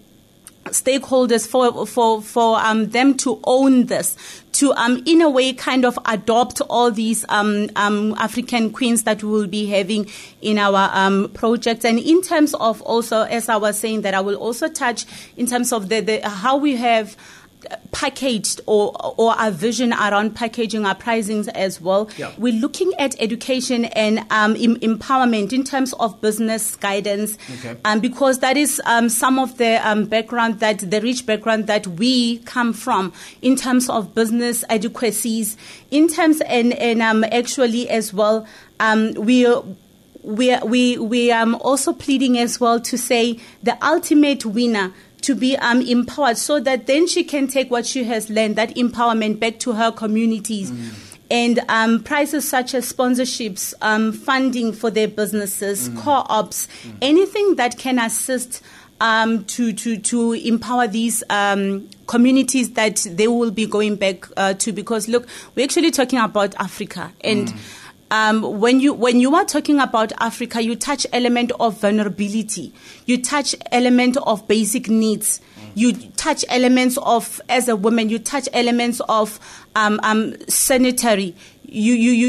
stakeholders 0.66 1.48
for 1.48 1.86
for 1.86 2.22
for 2.22 2.58
um, 2.60 2.90
them 2.90 3.16
to 3.16 3.40
own 3.44 3.86
this 3.86 4.18
to 4.52 4.72
um, 4.74 5.04
in 5.06 5.22
a 5.22 5.30
way 5.30 5.54
kind 5.54 5.86
of 5.86 6.00
adopt 6.06 6.62
all 6.70 6.90
these 6.90 7.26
um, 7.30 7.70
um, 7.76 8.14
African 8.18 8.72
queens 8.72 9.04
that 9.04 9.22
we 9.22 9.30
will 9.30 9.48
be 9.48 9.66
having 9.68 10.10
in 10.42 10.58
our 10.58 10.90
um, 10.94 11.30
projects. 11.34 11.86
And 11.86 12.00
in 12.00 12.22
terms 12.22 12.54
of 12.56 12.82
also 12.82 13.24
as 13.24 13.50
I 13.50 13.58
was 13.58 13.78
saying 13.78 14.02
that 14.02 14.14
I 14.14 14.22
will 14.22 14.38
also 14.38 14.68
touch 14.68 15.06
in 15.38 15.46
terms 15.46 15.72
of 15.72 15.90
the, 15.90 16.00
the 16.00 16.28
how 16.28 16.58
we 16.58 16.76
have 16.78 17.16
packaged 17.92 18.62
or 18.66 18.92
or 19.18 19.32
our 19.34 19.52
vision 19.52 19.94
around 19.94 20.36
packaging 20.36 20.86
our 20.86 20.96
pricings 20.96 21.48
as 21.50 21.80
well. 21.80 22.10
Yeah. 22.18 22.32
We're 22.38 22.54
looking 22.60 22.92
at 23.00 23.16
education 23.22 23.86
and 23.86 24.20
um, 24.32 24.56
em- 24.58 24.78
empowerment 24.82 25.54
in 25.54 25.64
terms 25.64 25.94
of 25.94 26.20
business 26.22 26.76
guidance, 26.76 27.38
Okay. 27.60 27.78
um, 27.86 28.00
because 28.00 28.40
that 28.40 28.58
is 28.58 28.82
um, 28.86 29.10
some 29.10 29.40
of 29.40 29.58
the 29.58 29.76
um, 29.88 30.06
background 30.06 30.60
that 30.60 30.80
the 30.80 31.02
rich 31.02 31.26
background 31.26 31.68
that 31.68 31.88
we 31.88 32.40
come 32.40 32.74
from 32.74 33.14
in 33.42 33.56
terms 33.56 33.90
of 33.90 34.14
business 34.14 34.64
adequacies, 34.70 35.58
in 35.92 36.08
terms 36.08 36.42
and 36.42 36.74
and 36.74 37.02
um, 37.02 37.24
actually 37.26 37.90
as 37.90 38.14
well 38.14 38.46
um, 38.80 39.14
we 39.14 39.48
we 40.24 40.58
we 40.66 40.98
we 40.98 41.32
um 41.32 41.56
also 41.62 41.94
pleading 41.94 42.38
as 42.38 42.60
well 42.60 42.80
to 42.80 42.98
say 42.98 43.40
the 43.62 43.78
ultimate 43.86 44.44
winner 44.46 44.92
to 45.25 45.36
be 45.36 45.58
um, 45.58 45.82
empowered 45.82 46.38
so 46.38 46.60
that 46.60 46.88
then 46.88 47.08
she 47.08 47.24
can 47.24 47.48
take 47.48 47.72
what 47.72 47.86
she 47.86 48.03
has 48.03 48.29
learned 48.29 48.55
that 48.55 48.75
empowerment 48.75 49.39
back 49.39 49.60
to 49.60 49.74
her 49.74 49.91
communities. 49.91 50.72
And 51.32 51.60
um, 51.70 52.03
prizes 52.03 52.48
such 52.48 52.75
as 52.75 52.91
sponsorships 52.91 53.74
um, 53.82 54.13
funding 54.13 54.72
for 54.74 54.91
their 54.91 55.08
businesses 55.08 55.89
co-ops 55.98 56.67
anything 57.01 57.55
that 57.55 57.79
can 57.79 57.98
assist 57.98 58.62
um, 59.01 59.44
to, 59.46 59.74
to, 59.74 59.98
to 59.98 60.34
empower 60.34 60.88
these 60.88 61.24
um, 61.32 61.89
communities 62.05 62.74
that 62.74 63.08
they 63.10 63.27
will 63.27 63.50
be 63.50 63.65
going 63.65 63.96
back 63.96 64.27
uh, 64.38 64.53
to. 64.53 64.72
Because 64.72 65.08
look 65.08 65.27
we're 65.55 65.63
actually 65.63 65.89
talking 65.89 66.20
about 66.20 66.53
africa. 66.60 67.12
And 67.22 67.51
um, 68.12 68.60
when 68.60 68.80
you 68.80 68.94
when 68.94 69.20
you 69.20 69.36
are 69.36 69.46
talking 69.46 69.80
about 69.80 70.12
Africa, 70.20 70.62
you 70.62 70.76
touch 70.76 71.08
element 71.12 71.52
of 71.60 71.80
vulnerability, 71.82 72.74
you 73.06 73.22
touch 73.22 73.56
element 73.72 74.18
of 74.18 74.48
basic 74.48 74.88
needs, 74.90 75.42
you 75.74 75.94
touch 75.94 76.46
elements 76.50 76.98
of 77.00 77.42
as 77.50 77.68
a 77.68 77.76
woman, 77.76 78.10
you 78.10 78.20
touch 78.20 78.48
elements 78.54 79.02
of 79.10 79.40
um, 79.76 80.00
um, 80.04 80.36
sanitary. 80.48 81.36
You, 81.68 81.94
you 81.94 82.12
you 82.12 82.28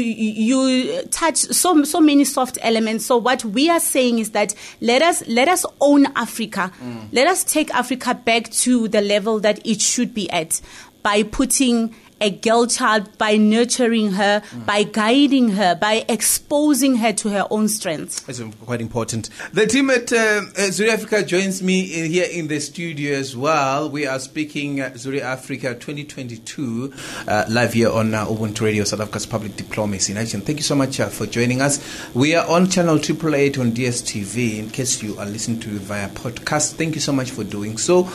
you 0.59 1.03
touch 1.03 1.37
so 1.37 1.83
so 1.83 2.01
many 2.01 2.25
soft 2.25 2.57
elements. 2.63 3.05
So 3.05 3.17
what 3.17 3.45
we 3.45 3.69
are 3.69 3.79
saying 3.79 4.17
is 4.17 4.31
that 4.31 4.55
let 4.81 5.03
us 5.03 5.25
let 5.27 5.47
us 5.47 5.63
own 5.79 6.07
Africa. 6.15 6.71
Let 7.11 7.27
us 7.27 7.43
take 7.43 7.69
Africa 7.73 8.15
back 8.15 8.49
to 8.49 8.87
the 8.87 8.99
level 8.99 9.39
that 9.41 9.65
it 9.65 9.79
should 9.79 10.13
be 10.13 10.29
at 10.31 10.59
by 11.03 11.23
putting 11.23 11.95
a 12.19 12.29
girl 12.29 12.67
child 12.67 13.17
by 13.17 13.37
nurturing 13.37 14.11
her, 14.11 14.41
by 14.65 14.83
guiding 14.83 15.49
her, 15.49 15.75
by 15.75 16.05
exposing 16.09 16.97
her 16.97 17.13
to 17.13 17.29
her 17.29 17.47
own 17.49 17.67
strengths. 17.67 18.27
It's 18.27 18.41
quite 18.65 18.81
important. 18.81 19.29
The 19.53 19.67
team 19.67 19.89
at 19.89 20.11
uh, 20.11 20.41
Zuri 20.71 20.89
Africa 20.89 21.23
joins 21.23 21.61
me 21.61 21.81
in, 21.81 22.11
here 22.11 22.27
in 22.31 22.47
the 22.47 22.59
studio 22.59 23.15
as 23.17 23.35
well. 23.35 23.89
We 23.89 24.05
are 24.05 24.19
speaking 24.19 24.81
uh, 24.81 24.91
Zuri 24.91 25.21
Africa 25.21 25.73
2022 25.73 26.93
uh, 27.27 27.45
live 27.49 27.73
here 27.73 27.91
on 27.91 28.13
uh, 28.13 28.25
Ubuntu 28.25 28.61
Radio, 28.61 28.83
South 28.83 29.01
Africa's 29.01 29.25
public 29.25 29.55
diplomacy 29.55 30.13
in 30.13 30.17
action. 30.17 30.41
Thank 30.41 30.59
you 30.59 30.63
so 30.63 30.75
much 30.75 30.99
uh, 30.99 31.09
for 31.09 31.25
joining 31.25 31.61
us. 31.61 31.79
We 32.13 32.35
are 32.35 32.47
on 32.47 32.69
channel 32.69 32.95
888 32.97 33.57
on 33.57 33.71
DSTV 33.71 34.59
in 34.59 34.69
case 34.69 35.01
you 35.01 35.17
are 35.17 35.25
listening 35.25 35.59
to 35.61 35.75
it 35.75 35.81
via 35.81 36.09
podcast. 36.09 36.73
Thank 36.73 36.95
you 36.95 37.01
so 37.01 37.11
much 37.11 37.31
for 37.31 37.43
doing 37.43 37.77
so. 37.77 38.09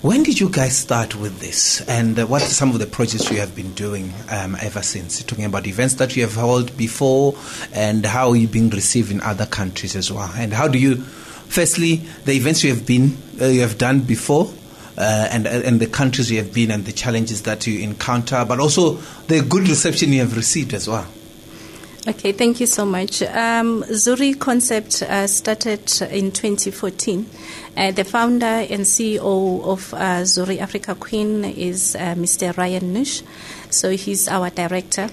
When 0.00 0.22
did 0.22 0.38
you 0.38 0.48
guys 0.48 0.76
start 0.76 1.16
with 1.16 1.40
this, 1.40 1.80
and 1.88 2.16
uh, 2.16 2.24
what 2.24 2.40
are 2.42 2.46
some 2.46 2.70
of 2.70 2.78
the 2.78 2.86
projects 2.86 3.32
you 3.32 3.38
have 3.38 3.56
been 3.56 3.72
doing 3.72 4.12
um, 4.30 4.56
ever 4.60 4.80
since? 4.80 5.24
Talking 5.24 5.44
about 5.44 5.66
events 5.66 5.94
that 5.94 6.14
you 6.14 6.22
have 6.22 6.36
held 6.36 6.76
before, 6.76 7.34
and 7.72 8.06
how 8.06 8.32
you've 8.32 8.52
been 8.52 8.70
received 8.70 9.10
in 9.10 9.20
other 9.22 9.44
countries 9.44 9.96
as 9.96 10.12
well, 10.12 10.30
and 10.36 10.52
how 10.52 10.68
do 10.68 10.78
you, 10.78 10.98
firstly, 10.98 11.96
the 12.26 12.32
events 12.34 12.62
you 12.62 12.72
have 12.72 12.86
been 12.86 13.18
uh, 13.40 13.46
you 13.46 13.62
have 13.62 13.76
done 13.76 14.02
before, 14.02 14.48
uh, 14.96 15.28
and 15.32 15.48
and 15.48 15.80
the 15.80 15.88
countries 15.88 16.30
you 16.30 16.38
have 16.38 16.54
been, 16.54 16.70
and 16.70 16.84
the 16.84 16.92
challenges 16.92 17.42
that 17.42 17.66
you 17.66 17.80
encounter, 17.80 18.44
but 18.44 18.60
also 18.60 18.92
the 19.26 19.42
good 19.42 19.68
reception 19.68 20.12
you 20.12 20.20
have 20.20 20.36
received 20.36 20.74
as 20.74 20.86
well. 20.88 21.08
Okay, 22.08 22.32
thank 22.32 22.58
you 22.58 22.66
so 22.66 22.86
much. 22.86 23.20
Um, 23.20 23.84
Zuri 23.84 24.32
concept 24.38 25.02
uh, 25.02 25.26
started 25.26 25.80
in 26.10 26.32
2014. 26.32 27.26
Uh, 27.76 27.90
the 27.90 28.02
founder 28.02 28.46
and 28.46 28.80
CEO 28.80 29.62
of 29.62 29.92
uh, 29.92 30.22
Zuri 30.22 30.58
Africa 30.58 30.94
Queen 30.94 31.44
is 31.44 31.94
uh, 31.96 32.14
Mr. 32.14 32.56
Ryan 32.56 32.94
Nush. 32.94 33.22
So 33.68 33.90
he's 33.90 34.26
our 34.26 34.48
director. 34.48 35.10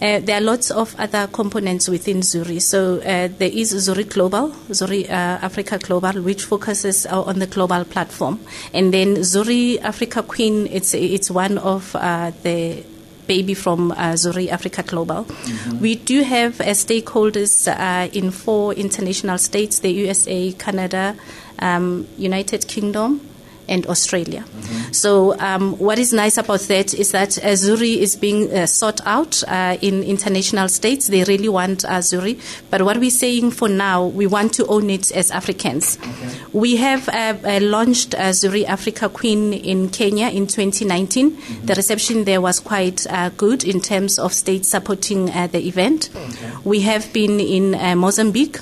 Uh, 0.00 0.20
there 0.20 0.38
are 0.38 0.40
lots 0.40 0.70
of 0.70 0.98
other 0.98 1.26
components 1.26 1.86
within 1.86 2.20
Zuri. 2.20 2.62
So 2.62 2.96
uh, 2.96 3.28
there 3.36 3.50
is 3.52 3.74
Zuri 3.74 4.08
Global, 4.08 4.48
Zuri 4.70 5.04
uh, 5.04 5.12
Africa 5.42 5.76
Global, 5.78 6.22
which 6.22 6.44
focuses 6.44 7.04
on 7.04 7.40
the 7.40 7.46
global 7.46 7.84
platform, 7.84 8.40
and 8.72 8.94
then 8.94 9.16
Zuri 9.16 9.78
Africa 9.82 10.22
Queen. 10.22 10.66
It's 10.68 10.94
it's 10.94 11.30
one 11.30 11.58
of 11.58 11.94
uh, 11.94 12.32
the 12.42 12.84
baby 13.28 13.54
from 13.54 13.92
uh, 13.92 14.14
Zuri 14.14 14.48
Africa 14.48 14.82
Global. 14.82 15.24
Mm-hmm. 15.24 15.78
We 15.80 15.94
do 15.94 16.22
have 16.22 16.60
uh, 16.60 16.74
stakeholders 16.74 17.68
uh, 17.68 18.08
in 18.12 18.32
four 18.32 18.74
international 18.74 19.38
states: 19.38 19.78
the 19.78 19.92
USA, 19.92 20.52
Canada, 20.52 21.14
um, 21.60 22.08
United 22.16 22.66
Kingdom, 22.66 23.20
and 23.68 23.86
Australia. 23.86 24.40
Mm-hmm. 24.40 24.92
So, 24.92 25.38
um, 25.38 25.78
what 25.78 25.98
is 25.98 26.12
nice 26.12 26.38
about 26.38 26.60
that 26.62 26.94
is 26.94 27.12
that 27.12 27.30
Azuri 27.30 27.98
is 27.98 28.16
being 28.16 28.52
uh, 28.52 28.66
sought 28.66 29.00
out 29.06 29.42
uh, 29.48 29.76
in 29.80 30.02
international 30.02 30.68
states. 30.68 31.08
They 31.08 31.24
really 31.24 31.48
want 31.48 31.84
Azuri. 31.84 32.40
But 32.70 32.82
what 32.82 32.98
we're 32.98 33.10
saying 33.10 33.52
for 33.52 33.68
now, 33.68 34.06
we 34.06 34.26
want 34.26 34.54
to 34.54 34.66
own 34.66 34.90
it 34.90 35.12
as 35.12 35.30
Africans. 35.30 35.98
Okay. 35.98 36.34
We 36.52 36.76
have 36.76 37.08
uh, 37.08 37.36
uh 37.44 37.60
launched 37.60 38.10
Azuri 38.10 38.64
Africa 38.64 39.08
Queen 39.08 39.52
in 39.52 39.90
Kenya 39.90 40.28
in 40.28 40.46
2019. 40.46 41.30
Mm-hmm. 41.30 41.66
The 41.66 41.74
reception 41.74 42.24
there 42.24 42.40
was 42.40 42.60
quite 42.60 43.06
uh, 43.10 43.30
good 43.30 43.64
in 43.64 43.80
terms 43.80 44.18
of 44.18 44.32
states 44.32 44.68
supporting 44.68 45.30
uh, 45.30 45.46
the 45.46 45.66
event. 45.66 46.10
Okay. 46.14 46.52
We 46.64 46.80
have 46.80 47.12
been 47.12 47.40
in 47.40 47.98
Mozambique 47.98 48.58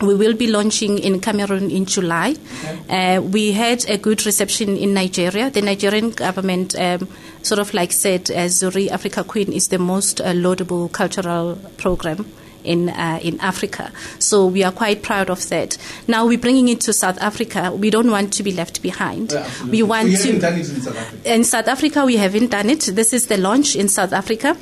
we 0.00 0.14
will 0.14 0.34
be 0.34 0.46
launching 0.46 0.98
in 0.98 1.20
Cameroon 1.20 1.70
in 1.70 1.84
July. 1.84 2.36
Okay. 2.64 3.16
Uh, 3.16 3.20
we 3.20 3.52
had 3.52 3.84
a 3.88 3.98
good 3.98 4.24
reception 4.26 4.76
in 4.76 4.94
Nigeria. 4.94 5.50
The 5.50 5.60
Nigerian 5.62 6.10
government 6.10 6.74
um, 6.78 7.08
sort 7.42 7.58
of 7.58 7.74
like 7.74 7.92
said, 7.92 8.30
uh, 8.30 8.46
Zuri 8.48 8.88
Africa 8.90 9.24
Queen 9.24 9.52
is 9.52 9.68
the 9.68 9.78
most 9.78 10.20
uh, 10.20 10.32
laudable 10.34 10.88
cultural 10.88 11.58
program 11.78 12.26
in 12.64 12.88
uh, 12.90 13.18
in 13.22 13.40
Africa. 13.40 13.90
So 14.18 14.46
we 14.46 14.62
are 14.62 14.72
quite 14.72 15.02
proud 15.02 15.30
of 15.30 15.48
that. 15.48 15.76
Now 16.06 16.26
we're 16.26 16.38
bringing 16.38 16.68
it 16.68 16.80
to 16.82 16.92
South 16.92 17.18
Africa. 17.20 17.72
We 17.72 17.90
don't 17.90 18.10
want 18.10 18.32
to 18.34 18.42
be 18.42 18.52
left 18.52 18.82
behind. 18.82 19.32
Yeah, 19.32 19.48
we 19.68 19.82
want 19.82 20.14
to. 20.16 20.38
Done 20.38 20.58
it 20.60 20.68
In 20.68 20.80
South, 20.82 20.96
Africa. 20.96 21.34
in 21.34 21.44
South 21.44 21.68
Africa, 21.68 22.04
we 22.04 22.16
haven't 22.16 22.50
done 22.50 22.70
it. 22.70 22.80
This 22.82 23.12
is 23.12 23.26
the 23.26 23.36
launch 23.36 23.74
in 23.74 23.88
South 23.88 24.12
Africa. 24.12 24.56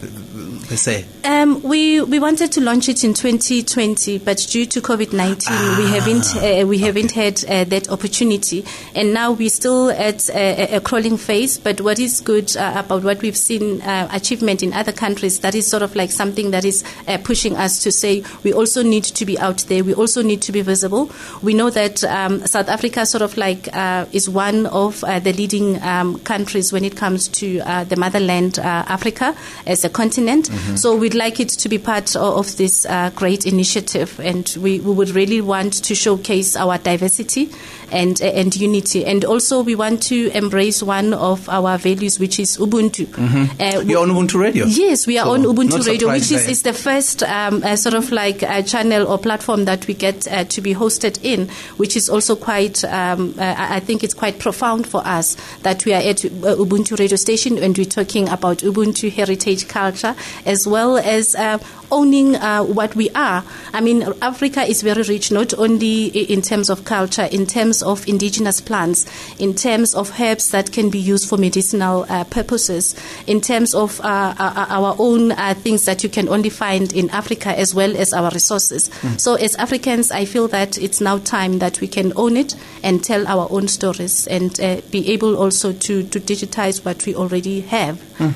Per 0.68 0.76
se? 0.78 1.06
Um, 1.24 1.62
we 1.64 2.02
we 2.02 2.20
wanted 2.20 2.52
to 2.52 2.62
launch 2.62 2.88
it 2.88 3.04
in 3.04 3.14
2020, 3.14 4.20
but 4.20 4.38
due 4.38 4.66
to 4.68 4.82
COVID 4.82 5.12
19, 5.12 5.38
ah, 5.50 5.76
we 5.80 5.90
haven't 5.90 6.36
uh, 6.36 6.68
we 6.68 6.78
haven't 6.78 7.12
had 7.12 7.44
uh, 7.46 7.64
that 7.66 7.90
opportunity, 7.90 8.64
and 8.94 9.14
now 9.14 9.32
we're 9.32 9.50
still 9.50 9.90
at 9.90 10.30
a, 10.30 10.76
a 10.76 10.82
crawling 10.82 11.18
phase. 11.18 11.58
But 11.58 11.82
what 11.82 12.00
is 12.00 12.22
good 12.22 12.56
uh, 12.56 12.74
about 12.76 13.04
what 13.04 13.22
we've 13.22 13.38
seen 13.38 13.82
uh, 13.82 14.08
achievement 14.12 14.62
in 14.62 14.74
other 14.74 14.92
countries, 14.92 15.40
that 15.40 15.56
is 15.56 15.68
sort 15.68 15.84
of 15.84 15.96
like 15.96 16.12
something 16.12 16.52
that 16.52 16.64
is 16.64 16.84
uh, 17.08 17.18
pushing 17.24 17.56
us 17.56 17.82
to 17.84 17.92
say 17.92 18.24
we 18.44 18.54
also 18.54 18.84
need 18.84 19.04
to 19.06 19.26
be 19.26 19.40
out 19.40 19.66
there. 19.68 19.84
We 19.84 19.94
also 19.94 20.22
need 20.22 20.42
to 20.44 20.52
be 20.52 20.62
visible. 20.62 21.12
We 21.42 21.54
know 21.54 21.70
that 21.72 22.04
um, 22.04 22.46
South 22.46 22.70
Africa 22.70 23.06
sort 23.06 23.22
of 23.24 23.38
like 23.38 23.68
uh, 23.76 24.06
is 24.12 24.30
one 24.30 24.68
of 24.68 25.02
the 25.02 25.34
leading 25.34 25.82
um, 25.82 26.20
countries 26.20 26.72
when 26.72 26.84
it 26.84 26.96
comes 26.96 27.28
to 27.30 27.58
the 27.58 27.96
motherland 27.98 28.60
Africa 28.60 29.36
as 29.66 29.84
a 29.84 29.90
continent. 29.90 30.50
Mm-hmm. 30.50 30.55
So 30.76 30.96
we'd 30.96 31.14
like 31.14 31.40
it 31.40 31.50
to 31.50 31.70
be 31.70 31.78
part 31.78 32.16
of 32.16 32.56
this 32.58 32.86
uh, 32.86 33.12
great 33.16 33.46
initiative, 33.46 34.20
and 34.20 34.56
we, 34.60 34.80
we 34.80 34.92
would 34.94 35.10
really 35.10 35.42
want 35.42 35.74
to 35.84 35.96
showcase 35.96 36.56
our 36.56 36.78
diversity 36.78 37.50
and 37.92 38.20
and 38.22 38.56
unity. 38.56 39.06
And 39.06 39.24
also, 39.26 39.64
we 39.64 39.76
want 39.76 40.04
to 40.04 40.30
embrace 40.32 40.82
one 40.82 41.14
of 41.14 41.48
our 41.50 41.78
values, 41.78 42.20
which 42.20 42.40
is 42.40 42.58
Ubuntu. 42.58 43.06
Mm-hmm. 43.08 43.62
Uh, 43.62 43.82
You're 43.82 44.02
on 44.02 44.10
Ubuntu 44.10 44.40
Radio. 44.40 44.66
Yes, 44.66 45.08
we 45.08 45.18
are 45.18 45.26
so 45.26 45.34
on 45.34 45.44
Ubuntu 45.44 45.86
Radio, 45.86 46.10
which 46.10 46.32
is, 46.32 46.48
is 46.48 46.62
the 46.64 46.74
first 46.74 47.24
um, 47.24 47.64
uh, 47.64 47.76
sort 47.76 47.96
of 47.96 48.12
like 48.12 48.42
a 48.42 48.64
channel 48.64 49.08
or 49.08 49.18
platform 49.18 49.66
that 49.66 49.88
we 49.88 49.94
get 49.94 50.28
uh, 50.28 50.44
to 50.46 50.62
be 50.62 50.74
hosted 50.74 51.20
in, 51.24 51.50
which 51.78 51.96
is 51.96 52.10
also 52.10 52.36
quite. 52.36 52.84
Um, 52.84 53.36
uh, 53.38 53.56
I 53.58 53.80
think 53.80 54.04
it's 54.04 54.14
quite 54.14 54.40
profound 54.40 54.88
for 54.88 55.06
us 55.06 55.38
that 55.64 55.86
we 55.86 55.94
are 55.94 56.02
at 56.02 56.24
uh, 56.26 56.56
Ubuntu 56.56 56.98
Radio 56.98 57.18
Station 57.18 57.58
and 57.58 57.78
we're 57.78 57.86
talking 57.86 58.30
about 58.30 58.60
Ubuntu 58.60 59.12
heritage 59.12 59.68
culture 59.68 60.16
as 60.46 60.68
well 60.68 60.98
as 60.98 61.36
uh, 61.36 61.58
owning 61.92 62.36
uh, 62.36 62.64
what 62.64 62.96
we 62.96 63.10
are. 63.12 63.44
I 63.74 63.82
mean, 63.82 64.04
Africa 64.22 64.64
is 64.64 64.82
very 64.82 65.04
rich, 65.04 65.32
not 65.32 65.54
only 65.54 66.08
in 66.08 66.42
terms 66.42 66.70
of 66.70 66.86
culture, 66.86 67.28
in 67.32 67.46
terms 67.46 67.84
of 67.84 68.08
indigenous 68.08 68.62
plants, 68.62 69.06
in 69.40 69.54
terms 69.54 69.96
of 69.96 70.20
herbs 70.20 70.52
that 70.52 70.72
can 70.72 70.90
be 70.90 71.00
used 71.00 71.30
for 71.30 71.38
medicinal 71.38 72.06
uh, 72.10 72.24
purposes, 72.26 72.96
in 73.28 73.42
terms 73.42 73.74
of 73.74 74.00
uh, 74.02 74.34
uh 74.38 74.66
our 74.70 74.96
own 75.00 75.32
uh, 75.32 75.54
things 75.54 75.86
that 75.86 76.04
you 76.04 76.10
can 76.10 76.28
only 76.30 76.50
find 76.50 76.94
in 76.94 77.10
Africa, 77.10 77.58
as 77.58 77.74
well 77.74 77.96
as 77.96 78.14
our 78.14 78.32
resources. 78.32 78.90
Mm. 78.90 79.20
So, 79.20 79.36
as 79.36 79.56
Africans, 79.56 80.12
I 80.12 80.26
feel 80.26 80.48
that 80.50 80.78
it's 80.78 81.02
now 81.02 81.20
time 81.20 81.60
that 81.60 81.82
we 81.82 81.88
can 81.88 82.14
own 82.16 82.38
it 82.38 82.56
and 82.84 83.04
tell 83.04 83.28
our 83.28 83.48
own 83.50 83.68
stories 83.68 84.28
and 84.28 84.60
uh, 84.60 84.82
be 84.92 85.12
able 85.14 85.38
also 85.38 85.74
to, 85.74 86.04
to 86.04 86.20
digitize 86.20 86.84
what 86.86 87.06
we 87.06 87.16
already 87.16 87.62
have. 87.62 87.98
Mm 88.18 88.34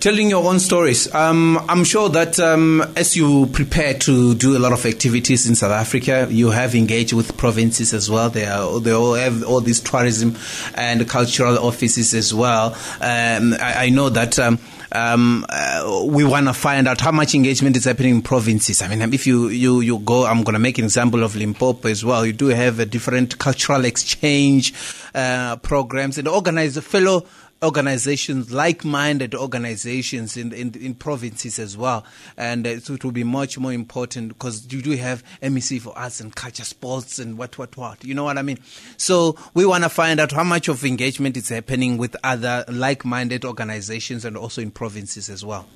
telling 0.00 0.30
your 0.30 0.44
own 0.44 0.60
stories. 0.60 1.12
Um, 1.14 1.58
I'm 1.68 1.84
sure 1.84 2.08
that 2.10 2.38
um, 2.38 2.82
as 2.96 3.16
you 3.16 3.46
prepare 3.46 3.94
to 3.94 4.34
do 4.34 4.56
a 4.56 4.60
lot 4.60 4.72
of 4.72 4.84
activities 4.86 5.48
in 5.48 5.54
South 5.54 5.72
Africa, 5.72 6.28
you 6.30 6.50
have 6.50 6.74
engaged 6.74 7.12
with 7.12 7.36
provinces 7.36 7.92
as 7.92 8.10
well. 8.10 8.30
They 8.30 8.46
are 8.46 8.80
they 8.80 8.92
all 8.92 9.14
have 9.14 9.44
all 9.44 9.60
these 9.60 9.80
tourism 9.80 10.36
and 10.74 11.08
cultural 11.08 11.58
offices 11.58 12.14
as 12.14 12.32
well. 12.32 12.74
Um, 13.00 13.54
I, 13.54 13.86
I, 13.86 13.88
know 13.90 14.08
that. 14.10 14.38
Um, 14.38 14.58
um, 14.92 15.44
uh, 15.48 16.06
we 16.06 16.24
want 16.24 16.46
to 16.46 16.52
find 16.52 16.86
out 16.86 17.00
how 17.00 17.10
much 17.10 17.34
engagement 17.34 17.76
is 17.76 17.84
happening 17.84 18.14
in 18.14 18.22
provinces. 18.22 18.80
I 18.82 18.88
mean, 18.88 19.12
if 19.12 19.26
you, 19.26 19.48
you, 19.48 19.80
you 19.80 19.98
go, 19.98 20.24
I'm 20.24 20.42
going 20.42 20.54
to 20.54 20.60
make 20.60 20.78
an 20.78 20.84
example 20.84 21.24
of 21.24 21.34
Limpopo 21.34 21.88
as 21.88 22.04
well. 22.04 22.24
You 22.24 22.32
do 22.32 22.46
have 22.46 22.78
a 22.78 22.86
different 22.86 23.38
cultural 23.38 23.84
exchange 23.84 24.72
uh, 25.14 25.56
programs 25.56 26.18
and 26.18 26.28
organize 26.28 26.76
a 26.76 26.82
fellow 26.82 27.26
organizations, 27.62 28.52
like-minded 28.52 29.34
organizations 29.34 30.36
in, 30.36 30.52
in, 30.52 30.74
in 30.74 30.94
provinces 30.94 31.58
as 31.58 31.76
well. 31.76 32.04
And 32.36 32.66
uh, 32.66 32.80
so 32.80 32.94
it 32.94 33.04
will 33.04 33.12
be 33.12 33.24
much 33.24 33.58
more 33.58 33.72
important 33.72 34.28
because 34.28 34.70
you 34.72 34.82
do 34.82 34.96
have 34.96 35.24
MEC 35.42 35.80
for 35.80 35.96
arts 35.96 36.20
and 36.20 36.34
culture, 36.34 36.64
sports 36.64 37.18
and 37.18 37.38
what, 37.38 37.56
what, 37.58 37.76
what. 37.76 38.04
You 38.04 38.14
know 38.14 38.24
what 38.24 38.38
I 38.38 38.42
mean? 38.42 38.58
So 38.96 39.36
we 39.54 39.64
want 39.64 39.84
to 39.84 39.90
find 39.90 40.20
out 40.20 40.32
how 40.32 40.44
much 40.44 40.68
of 40.68 40.84
engagement 40.84 41.36
is 41.36 41.48
happening 41.48 41.96
with 41.96 42.14
other 42.22 42.64
like-minded 42.68 43.44
organizations 43.44 44.24
and 44.24 44.36
also 44.36 44.60
in 44.60 44.70
provinces 44.70 45.30
as 45.30 45.44
well. 45.44 45.66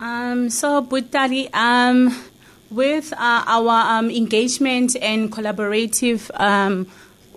Um, 0.00 0.48
so, 0.48 0.82
Butali, 0.82 1.52
um, 1.52 2.16
with 2.70 3.12
uh, 3.12 3.16
our 3.46 3.98
um, 3.98 4.10
engagement 4.10 4.94
and 5.00 5.32
collaborative 5.32 6.30
um, 6.40 6.86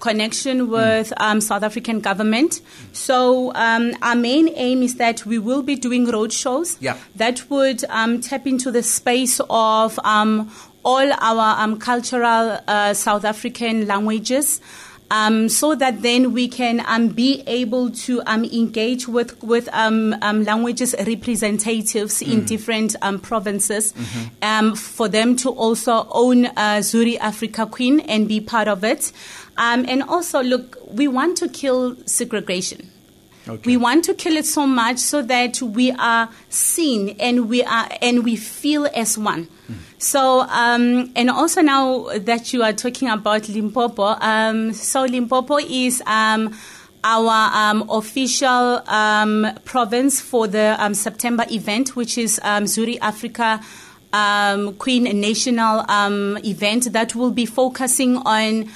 connection 0.01 0.69
with 0.69 1.13
um, 1.17 1.39
South 1.39 1.63
African 1.63 2.01
government. 2.01 2.61
So 2.91 3.53
um, 3.55 3.93
our 4.01 4.15
main 4.15 4.49
aim 4.55 4.83
is 4.83 4.95
that 4.95 5.25
we 5.25 5.39
will 5.39 5.61
be 5.61 5.75
doing 5.75 6.07
road 6.07 6.33
shows 6.33 6.77
yeah. 6.81 6.97
that 7.15 7.49
would 7.49 7.85
um, 7.85 8.19
tap 8.19 8.45
into 8.45 8.71
the 8.71 8.83
space 8.83 9.39
of 9.49 9.97
um, 10.03 10.51
all 10.83 11.13
our 11.13 11.63
um, 11.63 11.79
cultural 11.79 12.59
uh, 12.67 12.93
South 12.93 13.23
African 13.23 13.87
languages. 13.87 14.59
Um, 15.11 15.49
so 15.49 15.75
that 15.75 16.01
then 16.01 16.31
we 16.31 16.47
can 16.47 16.81
um, 16.87 17.09
be 17.09 17.43
able 17.45 17.91
to 17.91 18.21
um, 18.25 18.45
engage 18.45 19.09
with 19.09 19.43
with 19.43 19.67
um, 19.73 20.15
um, 20.21 20.45
languages 20.45 20.95
representatives 21.05 22.21
mm. 22.21 22.31
in 22.31 22.45
different 22.45 22.95
um, 23.01 23.19
provinces 23.19 23.91
mm-hmm. 23.91 24.73
for 24.75 25.09
them 25.09 25.35
to 25.35 25.49
also 25.49 26.07
own 26.11 26.45
uh, 26.45 26.79
Zuri 26.79 27.17
Africa 27.19 27.65
Queen 27.65 27.99
and 27.99 28.25
be 28.29 28.39
part 28.39 28.69
of 28.69 28.85
it. 28.85 29.11
And 29.57 30.03
also, 30.03 30.41
look, 30.41 30.77
we 30.87 31.07
want 31.07 31.37
to 31.37 31.49
kill 31.49 31.95
segregation. 32.05 32.91
Okay. 33.47 33.61
We 33.65 33.77
want 33.77 34.05
to 34.05 34.13
kill 34.13 34.37
it 34.37 34.45
so 34.45 34.67
much 34.67 34.99
so 34.99 35.23
that 35.23 35.61
we 35.61 35.91
are 35.91 36.29
seen 36.49 37.15
and 37.19 37.49
we 37.49 37.63
are 37.63 37.89
and 38.01 38.23
we 38.23 38.35
feel 38.35 38.87
as 38.93 39.17
one. 39.17 39.47
Mm. 39.67 39.75
So 39.97 40.41
um, 40.41 41.11
and 41.15 41.29
also 41.29 41.61
now 41.61 42.17
that 42.19 42.53
you 42.53 42.61
are 42.61 42.73
talking 42.73 43.09
about 43.09 43.49
Limpopo, 43.49 44.03
um, 44.03 44.73
so 44.73 45.03
Limpopo 45.05 45.57
is. 45.57 46.01
Um, 46.05 46.57
our 47.03 47.51
um, 47.55 47.89
official 47.89 48.87
um, 48.87 49.47
province 49.65 50.21
for 50.21 50.47
the 50.47 50.75
um, 50.77 50.93
September 50.93 51.43
event, 51.49 51.95
which 51.95 52.15
is 52.15 52.39
Zuri 52.43 52.99
Africa 53.01 53.59
Queen 54.77 55.19
National 55.19 55.83
event 56.45 56.93
that 56.93 57.15
will 57.15 57.31
be 57.31 57.47
focusing 57.47 58.17
on 58.17 58.69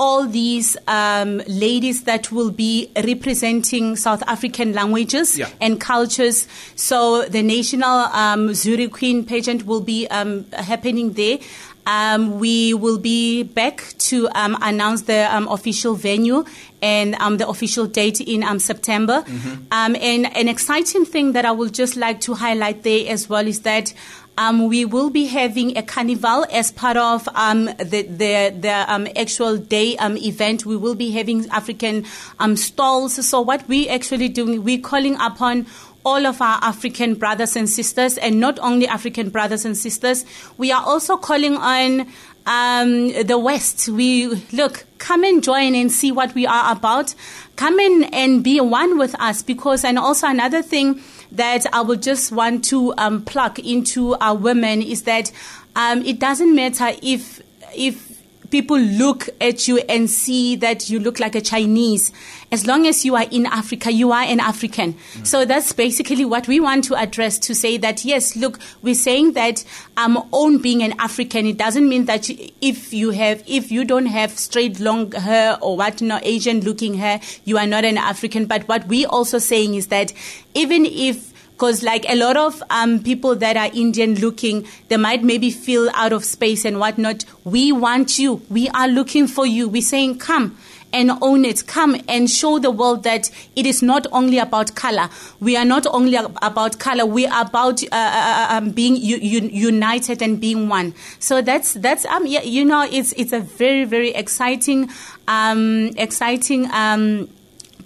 all 0.00 0.26
these 0.26 0.78
um, 0.88 1.42
ladies 1.46 2.04
that 2.04 2.32
will 2.32 2.50
be 2.50 2.90
representing 3.04 3.96
South 3.96 4.22
African 4.26 4.72
languages 4.72 5.36
yeah. 5.36 5.50
and 5.60 5.78
cultures. 5.78 6.48
So 6.74 7.24
the 7.28 7.42
national 7.42 8.08
um, 8.08 8.48
Zuri 8.48 8.90
Queen 8.90 9.26
pageant 9.26 9.66
will 9.66 9.82
be 9.82 10.08
um, 10.08 10.46
happening 10.52 11.12
there. 11.12 11.38
Um, 11.86 12.38
we 12.38 12.72
will 12.72 12.98
be 12.98 13.42
back 13.42 13.92
to 14.10 14.28
um, 14.34 14.56
announce 14.62 15.02
the 15.02 15.34
um, 15.34 15.48
official 15.48 15.94
venue 15.94 16.44
and 16.80 17.14
um, 17.16 17.36
the 17.36 17.46
official 17.46 17.86
date 17.86 18.22
in 18.22 18.42
um, 18.42 18.58
September. 18.58 19.22
Mm-hmm. 19.22 19.64
Um, 19.70 19.96
and 19.96 20.34
an 20.34 20.48
exciting 20.48 21.04
thing 21.04 21.32
that 21.32 21.44
I 21.44 21.52
would 21.52 21.74
just 21.74 21.96
like 21.96 22.22
to 22.22 22.34
highlight 22.34 22.84
there 22.84 23.10
as 23.12 23.28
well 23.28 23.46
is 23.46 23.60
that 23.62 23.92
um, 24.40 24.68
we 24.68 24.86
will 24.86 25.10
be 25.10 25.26
having 25.26 25.76
a 25.76 25.82
carnival 25.82 26.46
as 26.50 26.72
part 26.72 26.96
of 26.96 27.28
um, 27.34 27.66
the 27.66 28.02
the, 28.08 28.56
the 28.58 28.84
um, 28.88 29.06
actual 29.14 29.58
day 29.58 29.98
um, 29.98 30.16
event. 30.16 30.64
We 30.64 30.78
will 30.78 30.94
be 30.94 31.10
having 31.10 31.46
African 31.50 32.06
um, 32.38 32.56
stalls. 32.56 33.14
So 33.28 33.42
what 33.42 33.68
we 33.68 33.86
actually 33.90 34.30
doing, 34.30 34.64
we're 34.64 34.80
calling 34.80 35.16
upon 35.20 35.66
all 36.06 36.26
of 36.26 36.40
our 36.40 36.58
African 36.62 37.16
brothers 37.16 37.54
and 37.54 37.68
sisters, 37.68 38.16
and 38.16 38.40
not 38.40 38.58
only 38.60 38.88
African 38.88 39.28
brothers 39.28 39.66
and 39.66 39.76
sisters, 39.76 40.24
we 40.56 40.72
are 40.72 40.82
also 40.82 41.18
calling 41.18 41.56
on 41.56 42.08
um, 42.46 43.12
the 43.22 43.38
West. 43.38 43.90
We 43.90 44.28
look, 44.52 44.86
come 44.96 45.22
and 45.22 45.44
join 45.44 45.74
and 45.74 45.92
see 45.92 46.10
what 46.10 46.34
we 46.34 46.46
are 46.46 46.72
about. 46.72 47.14
Come 47.56 47.78
in 47.78 48.04
and 48.04 48.42
be 48.42 48.58
one 48.62 48.96
with 48.96 49.14
us 49.20 49.42
because, 49.42 49.84
and 49.84 49.98
also 49.98 50.28
another 50.28 50.62
thing 50.62 51.02
that 51.32 51.66
I 51.72 51.80
would 51.80 52.02
just 52.02 52.32
want 52.32 52.64
to 52.66 52.94
um, 52.98 53.22
plug 53.22 53.58
into 53.58 54.14
our 54.16 54.34
women 54.34 54.82
is 54.82 55.02
that 55.02 55.30
um, 55.76 56.02
it 56.02 56.18
doesn't 56.18 56.54
matter 56.54 56.90
if 57.02 57.40
if 57.74 58.10
people 58.50 58.78
look 58.78 59.28
at 59.40 59.68
you 59.68 59.78
and 59.88 60.10
see 60.10 60.56
that 60.56 60.90
you 60.90 60.98
look 60.98 61.20
like 61.20 61.34
a 61.34 61.40
Chinese. 61.40 62.12
As 62.52 62.66
long 62.66 62.86
as 62.86 63.04
you 63.04 63.14
are 63.14 63.26
in 63.30 63.46
Africa, 63.46 63.92
you 63.92 64.10
are 64.10 64.22
an 64.22 64.40
African. 64.40 64.94
Mm. 64.94 65.26
So 65.26 65.44
that's 65.44 65.72
basically 65.72 66.24
what 66.24 66.48
we 66.48 66.58
want 66.58 66.84
to 66.84 66.96
address 66.96 67.38
to 67.40 67.54
say 67.54 67.76
that, 67.76 68.04
yes, 68.04 68.34
look, 68.34 68.58
we're 68.82 68.94
saying 68.94 69.34
that 69.34 69.64
um, 69.96 70.28
own 70.32 70.58
being 70.58 70.82
an 70.82 70.94
African, 70.98 71.46
it 71.46 71.56
doesn't 71.56 71.88
mean 71.88 72.06
that 72.06 72.28
if 72.60 72.92
you 72.92 73.10
have, 73.10 73.44
if 73.46 73.70
you 73.70 73.84
don't 73.84 74.06
have 74.06 74.32
straight 74.32 74.80
long 74.80 75.12
hair 75.12 75.58
or 75.62 75.76
what, 75.76 76.00
you 76.00 76.08
know, 76.08 76.18
Asian 76.22 76.60
looking 76.60 76.94
hair, 76.94 77.20
you 77.44 77.56
are 77.56 77.66
not 77.66 77.84
an 77.84 77.98
African. 77.98 78.46
But 78.46 78.66
what 78.66 78.86
we 78.88 79.06
also 79.06 79.38
saying 79.38 79.74
is 79.74 79.86
that 79.88 80.12
even 80.54 80.86
if 80.86 81.30
because 81.60 81.82
like 81.82 82.06
a 82.08 82.16
lot 82.16 82.38
of 82.38 82.62
um, 82.70 83.02
people 83.02 83.36
that 83.36 83.54
are 83.54 83.68
Indian 83.74 84.14
looking, 84.14 84.66
they 84.88 84.96
might 84.96 85.22
maybe 85.22 85.50
feel 85.50 85.90
out 85.92 86.10
of 86.10 86.24
space 86.24 86.64
and 86.64 86.80
whatnot. 86.80 87.26
We 87.44 87.70
want 87.70 88.18
you. 88.18 88.40
We 88.48 88.70
are 88.70 88.88
looking 88.88 89.26
for 89.26 89.44
you. 89.46 89.68
We're 89.68 89.82
saying, 89.82 90.20
come 90.20 90.56
and 90.92 91.10
own 91.20 91.44
it. 91.44 91.66
Come 91.66 92.00
and 92.08 92.30
show 92.30 92.58
the 92.58 92.70
world 92.70 93.04
that 93.04 93.30
it 93.56 93.66
is 93.66 93.82
not 93.82 94.06
only 94.12 94.38
about 94.38 94.74
color. 94.74 95.08
We 95.40 95.56
are 95.56 95.64
not 95.64 95.86
only 95.86 96.16
about 96.16 96.78
color. 96.78 97.06
We 97.06 97.26
are 97.26 97.46
about 97.46 97.82
uh, 97.82 97.86
uh, 97.92 98.46
uh 98.50 98.56
um, 98.56 98.70
being 98.70 98.96
u- 98.96 99.16
united 99.18 100.22
and 100.22 100.40
being 100.40 100.68
one. 100.68 100.94
So 101.18 101.42
that's 101.42 101.74
that's 101.74 102.04
um 102.06 102.26
yeah, 102.26 102.42
you 102.42 102.64
know 102.64 102.86
it's 102.90 103.12
it's 103.12 103.32
a 103.32 103.40
very 103.40 103.84
very 103.84 104.10
exciting 104.10 104.90
um 105.28 105.90
exciting 105.96 106.70
um 106.72 107.28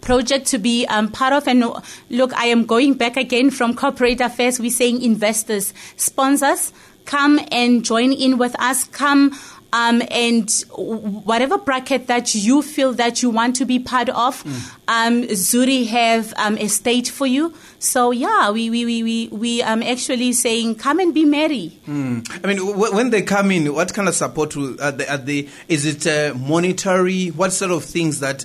project 0.04 0.46
to 0.48 0.58
be 0.58 0.86
um, 0.86 1.10
part 1.10 1.32
of. 1.32 1.48
And 1.48 1.64
look, 2.10 2.32
I 2.34 2.46
am 2.46 2.66
going 2.66 2.94
back 2.94 3.16
again 3.16 3.50
from 3.50 3.74
corporate 3.74 4.20
affairs. 4.20 4.60
We're 4.60 4.70
saying 4.70 5.02
investors, 5.02 5.72
sponsors, 5.96 6.72
come 7.06 7.40
and 7.50 7.84
join 7.84 8.12
in 8.12 8.38
with 8.38 8.54
us. 8.60 8.84
Come. 8.84 9.32
Um, 9.74 10.02
and 10.08 10.48
whatever 10.70 11.58
bracket 11.58 12.06
that 12.06 12.32
you 12.32 12.62
feel 12.62 12.92
that 12.92 13.22
you 13.22 13.30
want 13.30 13.56
to 13.56 13.64
be 13.64 13.80
part 13.80 14.08
of, 14.08 14.44
mm. 14.44 14.54
um, 14.86 15.24
Zuri 15.34 15.88
have 15.88 16.32
um, 16.36 16.56
a 16.58 16.68
stage 16.68 17.10
for 17.10 17.26
you. 17.26 17.52
So 17.80 18.12
yeah, 18.12 18.52
we 18.52 18.70
we 18.70 18.84
we 18.84 19.02
we, 19.02 19.28
we 19.32 19.62
um 19.62 19.82
actually 19.82 20.32
saying 20.32 20.76
come 20.76 21.00
and 21.00 21.12
be 21.12 21.24
merry. 21.24 21.72
Mm. 21.88 22.22
I 22.44 22.46
mean, 22.46 22.58
w- 22.58 22.94
when 22.94 23.10
they 23.10 23.22
come 23.22 23.50
in, 23.50 23.74
what 23.74 23.92
kind 23.92 24.06
of 24.06 24.14
support 24.14 24.54
will, 24.54 24.80
are 24.80 24.92
they, 24.92 25.08
are 25.08 25.18
they, 25.18 25.48
is 25.66 25.84
it 25.84 26.06
uh, 26.06 26.34
monetary? 26.38 27.28
What 27.28 27.52
sort 27.52 27.72
of 27.72 27.84
things 27.84 28.20
that 28.20 28.44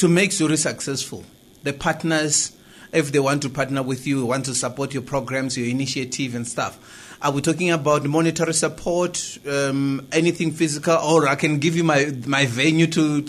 to 0.00 0.08
make 0.08 0.30
Zuri 0.30 0.56
successful. 0.56 1.24
The 1.62 1.74
partners, 1.74 2.56
if 2.90 3.12
they 3.12 3.20
want 3.20 3.42
to 3.42 3.50
partner 3.50 3.82
with 3.82 4.06
you, 4.06 4.24
want 4.24 4.46
to 4.46 4.54
support 4.54 4.94
your 4.94 5.02
programs, 5.02 5.58
your 5.58 5.68
initiative 5.68 6.34
and 6.34 6.48
stuff. 6.48 6.78
Are 7.22 7.32
we 7.32 7.42
talking 7.42 7.70
about 7.70 8.04
monetary 8.04 8.54
support, 8.54 9.38
um, 9.46 10.06
anything 10.10 10.52
physical, 10.52 10.94
or 10.94 11.28
I 11.28 11.34
can 11.34 11.58
give 11.58 11.76
you 11.76 11.84
my 11.84 12.12
my 12.26 12.46
venue 12.46 12.86
to 12.86 13.22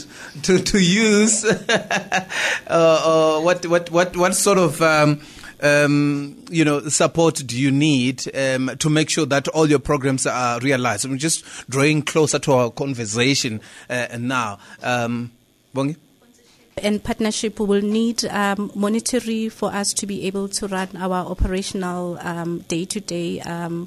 to 0.43 0.59
to 0.59 0.79
use? 0.79 1.43
uh, 1.69 2.25
uh, 2.67 3.41
what 3.41 3.65
what 3.65 3.91
what 3.91 4.15
what 4.15 4.33
sort 4.33 4.57
of 4.57 4.81
um, 4.81 5.19
um, 5.61 6.43
you 6.49 6.65
know, 6.65 6.87
support 6.87 7.35
do 7.45 7.59
you 7.59 7.71
need 7.71 8.23
um, 8.35 8.71
to 8.79 8.89
make 8.89 9.09
sure 9.09 9.25
that 9.25 9.47
all 9.49 9.69
your 9.69 9.79
programs 9.79 10.25
are 10.25 10.59
realized? 10.59 11.05
I'm 11.05 11.17
just 11.17 11.45
drawing 11.69 12.01
closer 12.01 12.39
to 12.39 12.53
our 12.53 12.71
conversation 12.71 13.61
uh, 13.89 14.07
now. 14.17 14.59
Um, 14.81 15.31
Bongi? 15.75 15.97
And 16.77 17.03
partnership, 17.03 17.59
we 17.59 17.65
will 17.65 17.81
need 17.81 18.25
um, 18.25 18.71
monetary 18.75 19.49
for 19.49 19.71
us 19.73 19.93
to 19.93 20.07
be 20.07 20.25
able 20.27 20.47
to 20.49 20.67
run 20.67 20.89
our 20.95 21.25
operational 21.25 22.15
day 22.67 22.85
to 22.85 22.99
day 22.99 23.41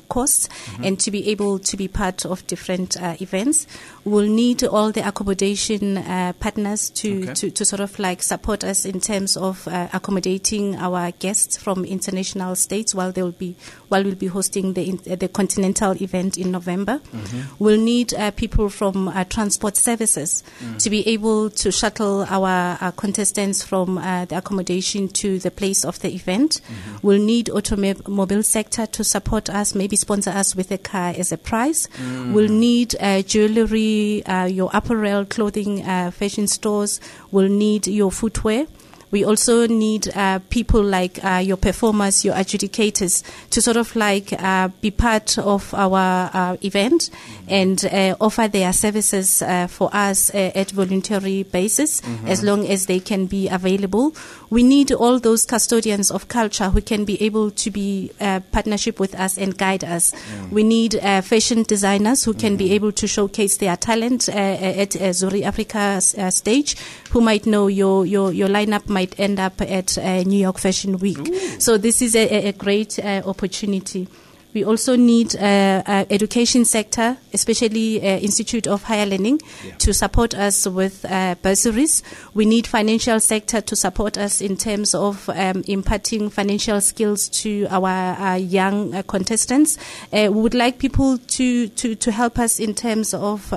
costs 0.09 0.49
mm-hmm. 0.49 0.85
and 0.85 1.01
to 1.01 1.11
be 1.11 1.31
able 1.31 1.59
to 1.59 1.77
be 1.77 1.88
part 1.88 2.25
of 2.27 2.47
different 2.47 3.01
uh, 3.01 3.16
events. 3.20 3.66
We'll 4.05 4.29
need 4.29 4.62
all 4.64 4.93
the 4.93 5.07
accommodation 5.07 5.97
uh, 5.97 6.35
partners 6.38 6.90
to, 6.90 7.23
okay. 7.23 7.35
to, 7.35 7.51
to, 7.51 7.64
sort 7.64 7.81
of 7.81 7.99
like 7.99 8.23
support 8.23 8.62
us 8.62 8.85
in 8.85 9.01
terms 9.01 9.37
of 9.37 9.67
uh, 9.67 9.88
accommodating 9.93 10.77
our 10.77 11.11
guests 11.12 11.57
from 11.57 11.85
international 11.87 12.55
states 12.57 12.95
while 12.95 13.12
they 13.12 13.23
will 13.23 13.33
be 13.33 13.57
while 13.88 14.05
we'll 14.05 14.14
be 14.14 14.27
hosting 14.27 14.75
the 14.75 14.93
the 15.17 15.29
continental 15.29 15.93
event 16.03 16.37
in 16.37 16.51
November. 16.51 16.99
Mm-hmm. 16.99 17.55
We'll 17.59 17.81
need 17.81 18.12
uh, 18.12 18.31
people 18.33 18.69
from 18.69 19.09
uh, 19.09 19.25
transport 19.25 19.77
services 19.77 20.43
mm. 20.61 20.79
to 20.83 20.90
be 20.90 21.07
able 21.09 21.51
to 21.51 21.73
shuttle 21.73 22.27
our 22.29 22.77
our, 22.81 22.93
contestants 22.93 23.62
from 23.62 23.99
uh, 23.99 24.25
the 24.27 24.38
accommodation 24.38 25.09
to 25.09 25.38
the 25.38 25.51
place 25.51 25.85
of 25.85 25.99
the 26.01 26.14
event. 26.14 26.61
Mm-hmm. 26.61 27.07
We'll 27.07 27.23
need 27.23 27.51
automobile 27.51 28.43
sector 28.43 28.87
to 28.87 29.05
support 29.05 29.49
us, 29.49 29.75
maybe 29.75 29.97
sponsor 29.97 30.31
us 30.31 30.55
with 30.55 30.71
a 30.71 30.79
car 30.79 31.14
as 31.17 31.33
a 31.33 31.38
prize. 31.38 31.88
Mm. 31.97 32.33
We'll 32.33 32.53
need 32.53 32.95
uh, 33.01 33.23
uh, 34.27 34.47
your 34.47 34.71
apparel, 34.73 35.25
clothing, 35.25 35.83
uh, 35.83 36.11
fashion 36.11 36.47
stores. 36.47 37.01
We'll 37.31 37.49
need 37.49 37.87
your 37.87 38.11
footwear. 38.11 38.67
We 39.14 39.24
also 39.24 39.68
need 39.68 40.09
uh, 40.16 40.40
people 40.50 40.83
like 40.83 41.24
uh, 41.24 41.37
your 41.37 41.57
performers, 41.57 42.24
your 42.24 42.35
adjudicators, 42.35 43.22
to 43.50 43.62
sort 43.62 43.77
of 43.77 43.94
like 43.94 44.33
uh, 44.33 44.70
be 44.81 44.90
part 44.90 45.38
of 45.38 45.72
our 45.72 46.31
uh, 46.35 46.57
event 46.62 47.11
and 47.46 47.85
uh, 47.85 48.16
offer 48.20 48.48
their 48.48 48.72
services 48.72 49.40
uh, 49.40 49.68
for 49.68 49.88
us 49.94 50.35
at 50.35 50.72
voluntary 50.72 51.44
basis, 51.44 52.00
mm-hmm. 52.00 52.27
as 52.27 52.42
long 52.42 52.66
as 52.66 52.87
they 52.87 52.98
can 52.98 53.27
be 53.27 53.48
available. 53.48 54.16
We 54.50 54.64
need 54.64 54.90
all 54.90 55.20
those 55.20 55.46
custodians 55.46 56.11
of 56.11 56.27
culture 56.27 56.70
who 56.70 56.81
can 56.83 57.05
be 57.05 57.22
able 57.22 57.53
to 57.53 57.70
be 57.70 58.11
partnership 58.18 58.98
with 58.98 59.14
us 59.14 59.38
and 59.38 59.57
guide 59.57 59.85
us. 59.85 60.12
Yeah. 60.12 60.48
We 60.50 60.64
need 60.64 60.94
fashion 61.22 61.62
designers 61.62 62.24
who 62.24 62.33
mm-hmm. 62.33 62.40
can 62.40 62.57
be 62.57 62.64
mm-hmm. 62.64 62.74
able 62.74 62.92
to 62.92 63.07
showcase 63.07 63.59
their 63.59 63.77
talent 63.77 64.29
at 64.29 64.90
Zuri 64.90 65.42
Africa 65.42 66.00
stage, 66.00 66.77
who 67.11 67.20
might 67.20 67.46
know 67.46 67.68
your 67.68 68.05
your 68.07 68.33
your 68.33 68.48
lineup 68.48 68.88
might 68.88 69.04
might 69.05 69.21
end 69.21 69.38
up 69.38 69.61
at 69.61 69.99
uh, 69.99 70.23
New 70.23 70.38
York 70.38 70.59
Fashion 70.59 70.99
Week. 70.99 71.19
Ooh. 71.19 71.61
So 71.61 71.77
this 71.77 72.01
is 72.01 72.14
a, 72.14 72.49
a 72.49 72.53
great 72.53 72.99
uh, 72.99 73.23
opportunity. 73.27 74.09
We 74.55 74.64
also 74.64 74.95
need 74.95 75.35
uh, 75.35 75.83
uh, 75.85 76.05
education 76.11 76.64
sector, 76.64 77.17
especially 77.33 78.01
uh, 78.01 78.19
Institute 78.19 78.69
of 78.69 78.85
Higher 78.85 79.05
Learning, 79.05 79.40
yeah. 79.64 79.75
to 79.79 79.93
support 79.93 80.33
us 80.33 80.67
with 80.69 81.05
uh, 81.05 81.35
bursaries. 81.43 82.05
We 82.35 82.47
need 82.47 82.67
financial 82.69 83.19
sector 83.19 83.61
to 83.61 83.75
support 83.75 84.17
us 84.17 84.40
in 84.40 84.57
terms 84.57 84.95
of 84.95 85.29
um, 85.29 85.64
imparting 85.67 86.31
financial 86.31 86.81
skills 86.81 87.29
to 87.43 87.67
our 87.69 88.38
young 88.38 88.95
uh, 88.95 89.03
contestants. 89.03 89.77
we 90.12 90.29
would 90.29 90.55
like 90.55 90.79
people 90.79 91.19
to, 91.19 91.69
to, 91.69 91.97
to 91.97 92.12
help 92.12 92.38
us 92.38 92.61
in 92.61 92.75
terms 92.75 93.12
of 93.12 93.53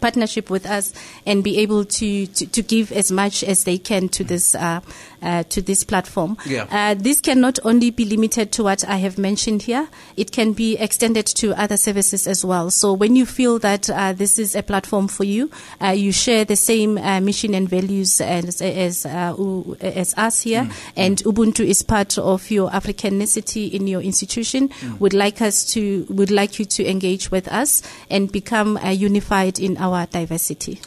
partnership 0.00 0.50
with 0.50 0.66
us 0.66 0.92
and 1.26 1.42
be 1.44 1.58
able 1.58 1.84
to, 1.84 2.26
to, 2.26 2.46
to, 2.46 2.62
give 2.62 2.92
as 2.92 3.10
much 3.10 3.42
as 3.44 3.64
they 3.64 3.78
can 3.78 4.08
to 4.08 4.24
this 4.24 4.54
uh, 4.54 4.80
uh, 5.22 5.44
to 5.44 5.62
this 5.62 5.84
platform. 5.84 6.36
Yeah. 6.46 6.66
Uh, 6.70 6.94
this 6.94 7.20
cannot 7.20 7.58
only 7.64 7.90
be 7.90 8.04
limited 8.04 8.52
to 8.52 8.64
what 8.64 8.84
I 8.84 8.96
have 8.96 9.18
mentioned 9.18 9.62
here. 9.62 9.88
It 10.16 10.32
can 10.32 10.52
be 10.52 10.76
extended 10.76 11.26
to 11.26 11.52
other 11.60 11.76
services 11.76 12.26
as 12.26 12.44
well. 12.44 12.70
So 12.70 12.92
when 12.92 13.16
you 13.16 13.26
feel 13.26 13.58
that 13.60 13.88
uh, 13.90 14.12
this 14.12 14.38
is 14.38 14.54
a 14.54 14.62
platform 14.62 15.08
for 15.08 15.24
you, 15.24 15.50
uh, 15.80 15.88
you 15.88 16.12
share 16.12 16.44
the 16.44 16.56
same 16.56 16.98
uh, 16.98 17.20
mission 17.20 17.54
and 17.54 17.68
values 17.68 18.20
as 18.20 18.60
as, 18.62 19.06
as 19.06 20.14
us 20.16 20.42
here, 20.42 20.62
mm. 20.62 20.72
and 20.96 21.18
mm. 21.18 21.32
Ubuntu 21.32 21.64
is 21.66 21.82
part 21.82 22.18
of 22.18 22.50
your 22.50 22.70
Africanicity 22.70 23.72
in 23.72 23.86
your 23.86 24.00
institution. 24.00 24.68
Mm. 24.68 25.00
Would 25.00 25.14
like 25.14 25.40
us 25.42 25.64
to 25.72 26.06
would 26.08 26.30
like 26.30 26.58
you 26.58 26.64
to 26.64 26.88
engage 26.88 27.30
with 27.30 27.48
us 27.48 27.82
and 28.10 28.30
become 28.30 28.78
unified 28.84 29.58
in 29.58 29.76
our 29.76 30.06
diversity. 30.06 30.80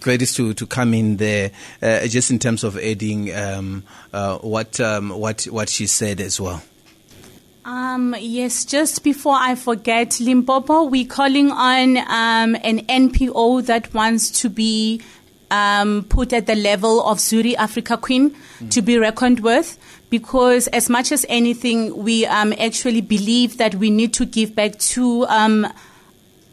Gladys, 0.00 0.34
to, 0.34 0.54
to 0.54 0.66
come 0.66 0.94
in 0.94 1.16
there, 1.16 1.50
uh, 1.82 2.06
just 2.06 2.30
in 2.30 2.38
terms 2.38 2.64
of 2.64 2.78
adding 2.78 3.30
um, 3.34 3.84
uh, 4.12 4.38
what, 4.38 4.80
um, 4.80 5.10
what, 5.10 5.44
what 5.44 5.68
she 5.68 5.86
said 5.86 6.20
as 6.20 6.40
well. 6.40 6.62
Um, 7.64 8.14
yes, 8.18 8.66
just 8.66 9.02
before 9.02 9.36
I 9.36 9.54
forget, 9.54 10.20
Limpopo, 10.20 10.84
we're 10.84 11.06
calling 11.06 11.50
on 11.50 11.96
um, 11.96 12.56
an 12.62 12.84
NPO 12.86 13.64
that 13.66 13.94
wants 13.94 14.30
to 14.42 14.50
be 14.50 15.00
um, 15.50 16.04
put 16.08 16.32
at 16.32 16.46
the 16.46 16.56
level 16.56 17.02
of 17.06 17.18
Zuri 17.18 17.54
Africa 17.54 17.96
Queen 17.96 18.30
mm. 18.30 18.70
to 18.70 18.82
be 18.82 18.98
reckoned 18.98 19.40
with 19.40 19.78
because 20.10 20.66
as 20.68 20.90
much 20.90 21.10
as 21.10 21.24
anything, 21.28 21.96
we 21.96 22.26
um, 22.26 22.52
actually 22.58 23.00
believe 23.00 23.56
that 23.58 23.74
we 23.76 23.90
need 23.90 24.12
to 24.14 24.26
give 24.26 24.54
back 24.54 24.78
to 24.78 25.24
um, 25.26 25.66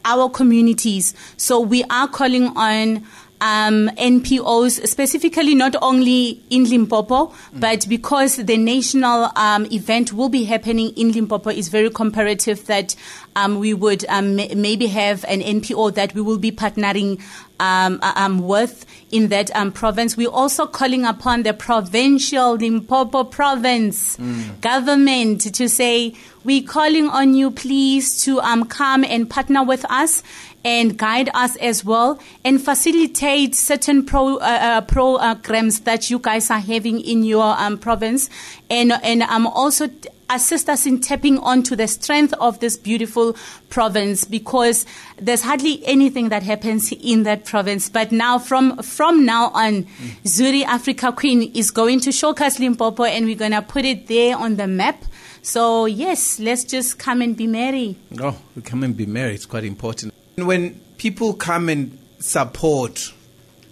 our 0.06 0.30
communities. 0.30 1.14
So 1.38 1.60
we 1.60 1.84
are 1.90 2.08
calling 2.08 2.48
on 2.56 3.06
um, 3.42 3.90
NPOs, 3.98 4.88
specifically 4.88 5.56
not 5.56 5.76
only 5.82 6.42
in 6.52 6.64
Limpopo, 6.66 7.28
mm. 7.28 7.36
but 7.60 7.90
because 7.90 8.38
the 8.38 8.56
national 8.56 9.32
um, 9.36 9.66
event 9.72 10.14
will 10.14 10.30
be 10.30 10.44
happening 10.44 10.90
in 10.96 11.12
Limpopo, 11.12 11.50
is 11.50 11.68
very 11.70 11.90
comparative 11.90 12.68
that 12.68 12.96
um, 13.36 13.60
we 13.60 13.74
would 13.74 14.06
um, 14.06 14.36
maybe 14.36 14.88
have 14.88 15.26
an 15.28 15.42
NPO 15.42 15.96
that 15.96 16.14
we 16.14 16.22
will 16.22 16.38
be 16.38 16.52
partnering 16.52 17.20
um, 17.60 18.00
uh, 18.02 18.14
um, 18.16 18.40
with 18.48 18.86
in 19.12 19.30
that 19.30 19.52
province. 19.74 20.16
We're 20.16 20.30
also 20.30 20.68
calling 20.68 21.06
upon 21.06 21.44
the 21.44 21.54
provincial 21.54 22.54
Limpopo 22.54 23.24
province 23.24 24.18
mm. 24.18 24.62
government 24.62 25.54
to 25.56 25.68
say, 25.68 26.14
we're 26.44 26.64
calling 26.64 27.08
on 27.08 27.34
you, 27.34 27.52
please, 27.52 28.24
to 28.24 28.42
come 28.68 29.04
and 29.04 29.30
partner 29.30 29.64
with 29.64 29.86
us 29.92 30.24
and 30.64 30.98
guide 30.98 31.30
us 31.34 31.56
as 31.58 31.84
well 31.84 32.20
and 32.44 32.62
facilitate 32.62 33.56
certain 33.56 34.06
pro, 34.06 34.38
uh, 34.38 34.40
uh, 34.40 34.82
programs 34.82 35.82
that 35.82 36.10
you 36.10 36.20
guys 36.20 36.50
are 36.52 36.60
having 36.60 37.00
in 37.00 37.24
your 37.24 37.56
um, 37.58 37.78
province 37.78 38.30
and 38.70 38.92
and 39.04 39.24
um, 39.24 39.48
also 39.48 39.90
assist 40.32 40.70
us 40.70 40.86
in 40.86 41.00
tapping 41.00 41.38
onto 41.40 41.76
the 41.76 41.88
strength 41.88 42.34
of 42.40 42.60
this 42.60 42.78
beautiful 42.78 43.36
province 43.70 44.24
because 44.24 44.86
there's 45.18 45.42
hardly 45.42 45.86
anything 45.86 46.30
that 46.30 46.42
happens 46.42 46.92
in 46.92 47.24
that 47.24 47.46
province. 47.46 47.90
But 47.90 48.12
now, 48.12 48.40
from 48.40 48.78
from 48.78 49.26
now 49.26 49.50
on, 49.50 49.84
mm. 49.84 50.22
Zuri 50.24 50.64
Africa 50.64 51.12
Queen 51.12 51.52
is 51.54 51.72
going 51.72 52.00
to 52.02 52.12
showcase 52.12 52.60
Limpopo, 52.60 53.04
and 53.04 53.26
we're 53.26 53.36
going 53.36 53.52
to 53.52 53.62
put 53.62 53.86
it 53.86 54.08
there 54.08 54.38
on 54.38 54.56
the 54.56 54.68
map. 54.68 55.04
So 55.42 55.86
yes, 55.86 56.40
let's 56.40 56.64
just 56.64 56.98
come 57.00 57.22
and 57.22 57.36
be 57.36 57.48
merry. 57.48 57.98
Oh, 58.20 58.38
come 58.64 58.84
and 58.84 58.96
be 58.96 59.06
merry. 59.06 59.36
It's 59.36 59.46
quite 59.46 59.66
important. 59.66 60.14
When 60.36 60.80
people 60.98 61.34
come 61.34 61.70
and 61.70 61.98
support 62.20 63.14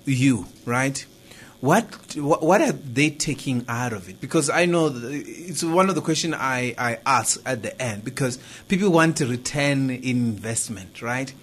you, 0.06 0.46
right? 0.66 1.06
What 1.62 2.16
what 2.16 2.62
are 2.62 2.72
they 2.72 3.10
taking 3.10 3.66
out 3.68 3.92
of 3.92 4.08
it? 4.08 4.22
Because 4.22 4.50
I 4.50 4.66
know 4.66 4.92
it's 4.96 5.64
one 5.64 5.90
of 5.90 5.96
the 5.96 6.02
questions 6.02 6.36
I, 6.38 6.74
I 6.78 7.00
ask 7.06 7.42
at 7.46 7.64
the 7.64 7.80
end 7.82 8.06
because 8.06 8.40
people 8.70 8.90
want 8.90 9.18
to 9.18 9.28
return 9.28 9.90
investment, 9.90 11.02
right? 11.02 11.34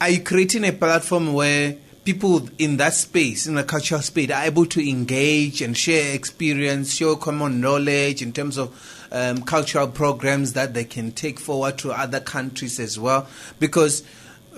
Are 0.00 0.08
you 0.08 0.22
creating 0.22 0.64
a 0.64 0.72
platform 0.72 1.34
where 1.34 1.76
people 2.04 2.48
in 2.58 2.78
that 2.78 2.94
space, 2.94 3.46
in 3.46 3.54
the 3.54 3.64
cultural 3.64 4.00
space, 4.00 4.30
are 4.30 4.44
able 4.44 4.66
to 4.66 4.88
engage 4.88 5.60
and 5.60 5.76
share 5.76 6.14
experience, 6.14 6.94
share 6.94 7.14
common 7.16 7.60
knowledge 7.60 8.22
in 8.22 8.32
terms 8.32 8.56
of 8.58 9.01
um, 9.12 9.42
cultural 9.42 9.86
programs 9.86 10.54
that 10.54 10.74
they 10.74 10.84
can 10.84 11.12
take 11.12 11.38
forward 11.38 11.78
to 11.78 11.92
other 11.92 12.18
countries 12.18 12.80
as 12.80 12.98
well. 12.98 13.28
Because 13.60 14.02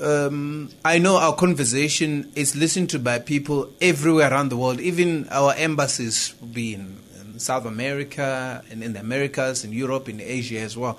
um, 0.00 0.70
I 0.84 0.98
know 0.98 1.16
our 1.16 1.34
conversation 1.34 2.32
is 2.34 2.56
listened 2.56 2.90
to 2.90 2.98
by 2.98 3.18
people 3.18 3.70
everywhere 3.80 4.30
around 4.30 4.48
the 4.48 4.56
world, 4.56 4.80
even 4.80 5.28
our 5.30 5.52
embassies 5.54 6.30
be 6.30 6.74
in, 6.74 7.04
South 7.36 7.66
America 7.66 8.62
and 8.70 8.84
in 8.84 8.92
the 8.92 9.00
Americas, 9.00 9.64
in 9.64 9.72
Europe, 9.72 10.08
in 10.08 10.20
Asia 10.20 10.60
as 10.60 10.76
well. 10.76 10.96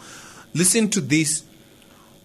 Listen 0.54 0.90
to 0.90 1.00
this. 1.00 1.46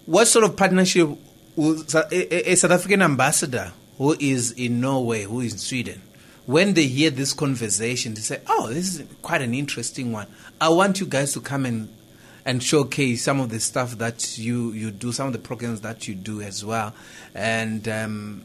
What 0.04 0.26
sort 0.26 0.44
of 0.44 0.56
partnership 0.56 1.08
will 1.54 1.84
a 2.10 2.54
South 2.56 2.72
African 2.72 3.02
ambassador 3.02 3.72
who 3.98 4.16
is 4.18 4.50
in 4.50 4.80
Norway, 4.80 5.22
who 5.22 5.40
is 5.40 5.52
in 5.52 5.58
Sweden, 5.58 6.02
when 6.50 6.74
they 6.74 6.86
hear 6.86 7.10
this 7.10 7.32
conversation, 7.32 8.14
they 8.14 8.20
say, 8.20 8.40
"Oh, 8.48 8.68
this 8.68 8.98
is 8.98 9.06
quite 9.22 9.40
an 9.40 9.54
interesting 9.54 10.10
one. 10.10 10.26
I 10.60 10.68
want 10.68 10.98
you 10.98 11.06
guys 11.06 11.32
to 11.34 11.40
come 11.40 11.64
and 11.64 11.88
and 12.44 12.62
showcase 12.62 13.22
some 13.22 13.38
of 13.38 13.50
the 13.50 13.60
stuff 13.60 13.98
that 13.98 14.36
you 14.36 14.72
you 14.72 14.90
do, 14.90 15.12
some 15.12 15.28
of 15.28 15.32
the 15.32 15.38
programs 15.38 15.82
that 15.82 16.08
you 16.08 16.14
do 16.14 16.40
as 16.40 16.64
well, 16.64 16.92
and 17.34 17.86
um, 17.88 18.44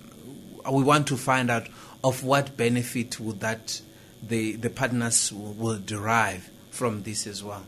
we 0.71 0.83
want 0.83 1.07
to 1.07 1.17
find 1.17 1.49
out 1.49 1.67
of 2.03 2.23
what 2.23 2.55
benefit 2.55 3.19
would 3.19 3.39
that 3.39 3.81
the 4.21 4.55
the 4.55 4.69
partners 4.69 5.31
will, 5.31 5.53
will 5.53 5.79
derive 5.79 6.49
from 6.69 7.03
this 7.03 7.25
as 7.25 7.43
well. 7.43 7.63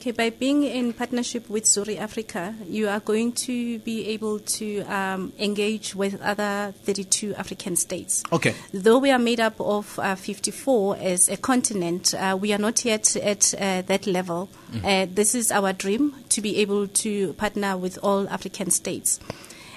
Okay, 0.00 0.12
by 0.12 0.30
being 0.30 0.62
in 0.64 0.94
partnership 0.94 1.50
with 1.50 1.64
Zuri 1.64 1.98
Africa, 1.98 2.54
you 2.66 2.88
are 2.88 3.00
going 3.00 3.32
to 3.32 3.78
be 3.80 4.06
able 4.06 4.38
to 4.38 4.80
um, 4.84 5.30
engage 5.38 5.94
with 5.94 6.18
other 6.22 6.72
32 6.84 7.34
African 7.34 7.76
states. 7.76 8.22
Okay. 8.32 8.54
Though 8.72 8.96
we 8.96 9.10
are 9.10 9.18
made 9.18 9.40
up 9.40 9.60
of 9.60 9.98
uh, 9.98 10.14
54 10.14 10.96
as 10.96 11.28
a 11.28 11.36
continent, 11.36 12.14
uh, 12.14 12.34
we 12.40 12.54
are 12.54 12.58
not 12.58 12.82
yet 12.82 13.14
at 13.14 13.52
uh, 13.52 13.82
that 13.82 14.06
level. 14.06 14.48
Mm. 14.72 15.14
this 15.14 15.34
is 15.34 15.52
our 15.52 15.74
dream 15.74 16.14
to 16.30 16.40
be 16.40 16.56
able 16.62 16.88
to 16.88 17.34
partner 17.34 17.76
with 17.76 17.98
all 18.02 18.26
African 18.30 18.70
states. 18.70 19.20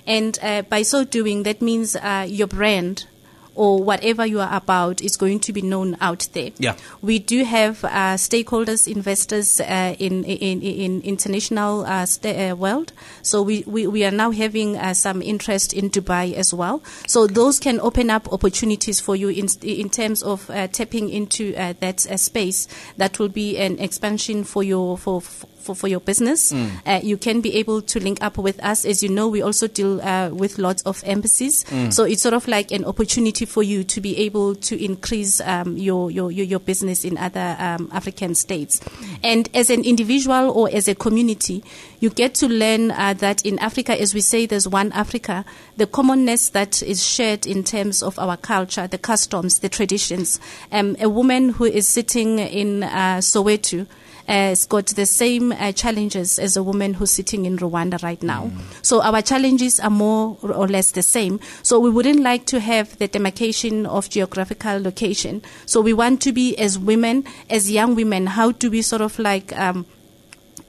And 0.08 0.40
uh, 0.42 0.62
by 0.62 0.84
so 0.84 1.04
doing, 1.04 1.44
that 1.44 1.62
means 1.62 1.98
uh, 1.98 2.26
your 2.30 2.48
brand 2.48 3.08
or 3.56 3.84
whatever 3.84 4.26
you 4.26 4.40
are 4.40 4.56
about 4.56 5.02
is 5.02 5.18
going 5.18 5.40
to 5.40 5.54
be 5.54 5.62
known 5.62 5.96
out 6.02 6.28
there. 6.34 6.52
Yeah. 6.58 6.76
We 7.02 7.20
do 7.20 7.44
have 7.44 7.84
uh, 7.84 8.18
stakeholders, 8.18 8.88
investors 8.88 9.60
uh, 9.60 9.96
in, 10.00 10.24
in, 10.24 10.62
in 10.62 11.02
international 11.02 11.86
uh, 11.86 12.06
st- 12.06 12.52
uh, 12.52 12.56
world. 12.56 12.94
So 13.22 13.42
we, 13.42 13.64
we, 13.68 13.88
we 13.88 14.06
are 14.06 14.12
now 14.12 14.32
having 14.32 14.78
uh, 14.78 14.94
some 14.94 15.22
interest 15.22 15.74
in 15.74 15.90
Dubai 15.90 16.34
as 16.34 16.54
well. 16.54 16.82
So 17.08 17.28
those 17.28 17.60
can 17.60 17.80
open 17.80 18.10
up 18.10 18.32
opportunities 18.34 19.00
for 19.00 19.16
you 19.16 19.30
in, 19.30 19.48
in 19.62 19.90
terms 19.90 20.24
of 20.24 20.50
uh, 20.50 20.68
tapping 20.68 21.10
into 21.10 21.54
that 21.54 22.00
space. 22.00 22.68
That 22.98 23.20
will 23.20 23.30
be 23.30 23.58
an 23.58 23.80
expansion 23.80 24.44
for 24.44 24.64
your 24.64 24.98
for, 24.98 25.22
for 25.22 25.48
for, 25.64 25.76
for 25.76 25.88
your 25.88 26.00
business. 26.00 26.52
Mm. 26.52 26.72
Uh, 26.86 27.00
you 27.04 27.18
can 27.18 27.42
be 27.42 27.56
able 27.56 27.82
to 27.82 28.00
link 28.00 28.20
up 28.22 28.38
with 28.38 28.64
us. 28.64 28.86
As 28.86 29.02
you 29.02 29.10
know, 29.10 29.28
we 29.28 29.42
also 29.42 29.68
deal 29.68 30.02
uh, 30.02 30.30
with 30.30 30.58
lots 30.58 30.82
of 30.84 31.04
embassies. 31.06 31.64
Mm. 31.66 31.94
So 31.94 32.04
it's 32.04 32.22
sort 32.22 32.34
of 32.34 32.48
like 32.48 32.72
an 32.72 32.86
opportunity 32.86 33.46
for 33.46 33.64
you 33.64 33.84
to 33.86 34.02
be 34.02 34.18
able 34.18 34.56
to 34.56 34.84
increase 34.84 35.42
um, 35.42 35.78
your, 35.78 36.12
your, 36.12 36.32
your, 36.32 36.60
business 36.60 37.04
in 37.04 37.18
other 37.18 37.58
um, 37.60 37.90
African 37.92 38.36
states. 38.36 38.80
And 39.24 39.50
as 39.54 39.70
an 39.70 39.84
individual 39.84 40.52
or 40.52 40.70
as 40.72 40.88
a 40.88 40.96
community, 40.96 41.64
you 42.00 42.10
get 42.10 42.36
to 42.36 42.48
learn 42.48 42.92
uh, 42.92 43.14
that 43.16 43.46
in 43.46 43.60
Africa, 43.60 44.00
as 44.00 44.14
we 44.14 44.22
say, 44.22 44.46
there's 44.46 44.68
one 44.68 44.92
Africa, 44.92 45.46
the 45.78 45.88
commonness 45.88 46.50
that 46.50 46.82
is 46.84 47.06
shared 47.06 47.46
in 47.46 47.64
terms 47.64 48.04
of 48.04 48.18
our 48.20 48.38
culture, 48.38 48.88
the 48.88 48.98
customs, 48.98 49.60
the 49.60 49.70
traditions. 49.70 50.40
Um, 50.72 50.96
a 51.00 51.10
woman 51.10 51.50
who 51.50 51.66
is 51.66 51.88
sitting 51.88 52.40
in 52.40 52.84
uh, 52.84 53.18
Soweto, 53.20 53.88
has 54.28 54.66
got 54.66 54.88
the 54.88 55.06
same 55.06 55.52
uh, 55.52 55.72
challenges 55.72 56.40
as 56.40 56.56
a 56.56 56.64
woman 56.64 56.94
who's 56.94 57.12
sitting 57.12 57.46
in 57.46 57.58
Rwanda 57.58 58.02
right 58.04 58.22
now. 58.24 58.46
Mm. 58.46 58.62
So 58.82 59.02
our 59.02 59.22
challenges 59.22 59.80
are 59.80 59.90
more 59.90 60.38
or 60.42 60.68
less 60.68 60.92
the 60.92 61.02
same. 61.02 61.40
So 61.62 61.80
we 61.80 61.90
wouldn't 61.90 62.22
like 62.22 62.46
to 62.48 62.60
have 62.60 62.98
the 63.00 63.08
demarcation 63.08 63.86
of 63.86 64.10
geographical 64.10 64.80
location. 64.82 65.42
So 65.66 65.82
we 65.82 65.94
want 65.94 66.22
to 66.24 66.32
be 66.32 66.58
as 66.58 66.80
women, 66.80 67.26
as 67.50 67.70
young 67.70 67.96
women, 67.96 68.28
how 68.28 68.52
do 68.52 68.70
we 68.70 68.82
sort 68.82 69.02
of 69.02 69.20
like 69.20 69.58
um, 69.58 69.86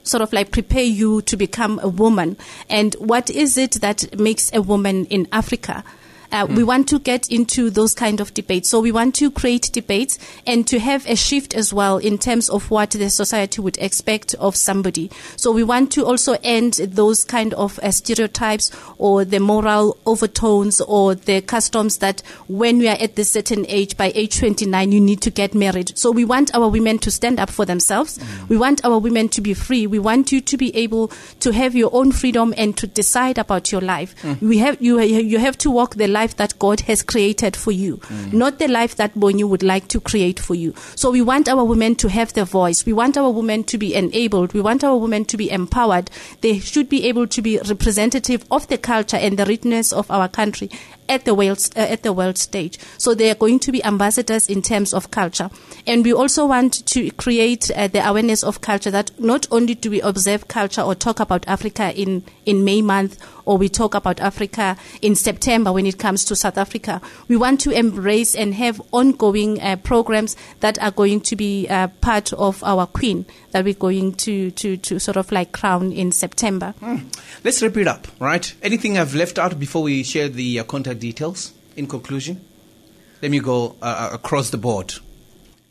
sort 0.03 0.23
of 0.23 0.33
like 0.33 0.51
prepare 0.51 0.83
you 0.83 1.23
to 1.23 1.37
become 1.37 1.81
a 1.83 1.89
woman 1.89 2.37
and 2.69 2.95
what 2.95 3.31
is 3.31 3.57
it 3.57 3.73
that 3.81 4.19
makes 4.19 4.53
a 4.53 4.61
woman 4.61 5.07
in 5.07 5.27
Africa 5.33 5.83
uh, 6.35 6.47
mm. 6.47 6.57
We 6.57 6.65
want 6.65 6.89
to 6.89 6.99
get 6.99 7.31
into 7.31 7.71
those 7.71 7.95
kind 7.95 8.21
of 8.21 8.35
debates. 8.35 8.69
So 8.69 8.81
we 8.81 8.91
want 8.91 9.15
to 9.17 9.31
create 9.31 9.71
debates 9.73 10.19
and 10.47 10.67
to 10.67 10.81
have 10.81 11.07
a 11.09 11.15
shift 11.15 11.55
as 11.55 11.73
well 11.73 11.99
in 11.99 12.19
terms 12.19 12.51
of 12.51 12.73
what 12.73 12.91
the 12.91 13.09
society 13.09 13.61
would 13.61 13.79
expect 13.79 14.35
of 14.41 14.57
somebody. 14.57 15.13
So 15.37 15.53
we 15.53 15.63
want 15.63 15.93
to 15.93 16.05
also 16.05 16.37
end 16.43 16.75
those 16.75 17.23
kind 17.23 17.55
of 17.55 17.79
uh, 17.79 17.93
stereotypes 17.93 18.73
or 18.99 19.25
the 19.25 19.39
moral 19.39 19.97
overtones 20.07 20.81
or 20.81 21.15
the 21.15 21.41
customs 21.41 21.99
that 21.99 22.23
when 22.49 22.79
we 22.79 22.89
are 22.89 22.97
at 22.99 23.15
this 23.15 23.31
certain 23.31 23.65
age, 23.69 23.97
by 23.97 24.11
age 24.17 24.37
29, 24.39 24.91
you 24.91 25.01
need 25.01 25.21
to 25.21 25.31
get 25.31 25.55
married. 25.55 25.97
So 25.97 26.11
we 26.11 26.25
want 26.25 26.53
our 26.53 26.69
women 26.69 26.99
to 26.99 27.13
stand 27.13 27.39
up 27.39 27.51
for 27.51 27.65
themselves. 27.65 28.19
Mm. 28.19 28.49
We 28.49 28.57
want 28.57 28.85
our 28.85 28.99
women 28.99 29.29
to 29.31 29.41
be 29.41 29.55
free. 29.55 29.87
We 29.87 30.01
want 30.01 30.33
you 30.33 30.41
to 30.41 30.57
be 30.57 30.75
able 30.75 31.13
to 31.41 31.53
have 31.53 31.77
your 31.77 31.91
own 31.93 32.11
freedom 32.11 32.53
and 32.57 32.77
to 32.79 32.89
decide 32.89 33.39
about 33.39 33.71
your 33.71 33.81
life. 33.81 34.17
Mm. 34.23 34.41
We 34.41 34.59
have 34.59 34.83
you. 34.83 35.01
You 35.01 35.39
have 35.39 35.57
to 35.59 35.71
walk 35.71 35.95
the 35.95 36.09
life 36.09 36.24
life 36.25 36.37
that 36.37 36.59
God 36.59 36.81
has 36.89 37.03
created 37.03 37.55
for 37.55 37.71
you, 37.71 37.99
mm. 37.99 38.33
not 38.33 38.59
the 38.59 38.67
life 38.67 38.97
that 38.97 39.15
Bonyu 39.15 39.47
would 39.47 39.63
like 39.63 39.89
to 39.89 40.01
create 40.01 40.41
for 40.41 40.55
you. 40.55 40.73
So 40.97 41.11
we 41.11 41.21
want 41.21 41.51
our 41.51 41.65
women 41.65 41.97
to 41.97 42.09
have 42.09 42.33
their 42.33 42.47
voice. 42.47 42.87
We 42.87 42.95
want 42.95 43.19
our 43.19 43.31
women 43.31 43.65
to 43.65 43.77
be 43.77 43.95
enabled. 43.95 44.55
We 44.55 44.63
want 44.63 44.83
our 44.85 44.97
women 44.97 45.27
to 45.27 45.37
be 45.37 45.51
empowered. 45.51 46.11
They 46.41 46.61
should 46.61 46.89
be 46.89 47.05
able 47.09 47.27
to 47.27 47.43
be 47.43 47.59
representative 47.59 48.45
of 48.51 48.69
the 48.69 48.79
culture 48.79 49.19
and 49.19 49.39
the 49.39 49.45
richness 49.45 49.93
of 49.93 50.11
our 50.11 50.29
country 50.29 50.71
at 51.09 51.25
the 51.25 51.35
world 51.35 51.59
uh, 51.77 51.81
at 51.81 52.03
the 52.03 52.13
world 52.13 52.39
stage. 52.39 52.79
So 52.99 53.15
they 53.15 53.31
are 53.31 53.35
going 53.35 53.59
to 53.61 53.73
be 53.73 53.85
ambassadors 53.85 54.49
in 54.49 54.63
terms 54.63 54.95
of 54.95 55.11
culture, 55.11 55.51
and 55.87 56.05
we 56.05 56.13
also 56.13 56.47
want 56.47 56.87
to 56.87 57.11
create 57.13 57.71
uh, 57.71 57.89
the 57.89 58.07
awareness 58.07 58.43
of 58.43 58.61
culture. 58.61 58.91
That 58.91 59.19
not 59.21 59.47
only 59.51 59.75
do 59.75 59.91
we 59.91 60.01
observe 60.01 60.49
culture 60.49 60.83
or 60.83 60.95
talk 60.95 61.21
about 61.21 61.47
Africa 61.49 61.93
in 61.95 62.25
in 62.47 62.65
May 62.65 62.83
month, 62.83 63.19
or 63.45 63.59
we 63.59 63.69
talk 63.69 63.95
about 63.95 64.21
Africa 64.21 64.77
in 65.03 65.15
September 65.15 65.73
when 65.73 65.87
it 65.87 65.99
comes 65.99 66.25
to 66.27 66.37
South 66.37 66.59
Africa. 66.59 67.01
We 67.29 67.37
want 67.37 67.61
to 67.61 67.71
embrace 67.71 68.35
and 68.35 68.55
have 68.55 68.81
ongoing 68.93 69.61
uh, 69.61 69.77
programs 69.77 70.37
that 70.61 70.81
are 70.83 70.91
going 70.91 71.21
to 71.23 71.37
be 71.37 71.69
uh, 71.69 71.89
part 72.01 72.33
of 72.33 72.63
our 72.65 72.87
Queen 72.87 73.27
that 73.53 73.65
we're 73.65 73.75
going 73.75 74.13
to 74.15 74.51
to 74.53 74.77
to 74.77 74.99
sort 74.99 75.17
of 75.17 75.31
like 75.33 75.53
crown 75.53 75.93
in 75.93 76.13
September. 76.13 76.75
Mm. 76.81 77.05
Let's 77.45 77.63
wrap 77.63 77.77
it 77.77 77.87
up, 77.87 78.09
right? 78.19 78.53
Anything 78.63 78.99
I've 78.99 79.15
left 79.15 79.39
out 79.39 79.59
before 79.59 79.83
we 79.83 80.03
share 80.03 80.29
the 80.29 80.61
uh, 80.61 80.65
contact 80.95 81.01
details 81.01 81.53
in 81.77 81.87
conclusion? 81.87 82.41
Let 83.23 83.31
me 83.31 83.41
go 83.41 83.77
uh, 83.83 83.85
uh, 83.85 84.15
across 84.15 84.51
the 84.51 84.59
board. 84.59 84.95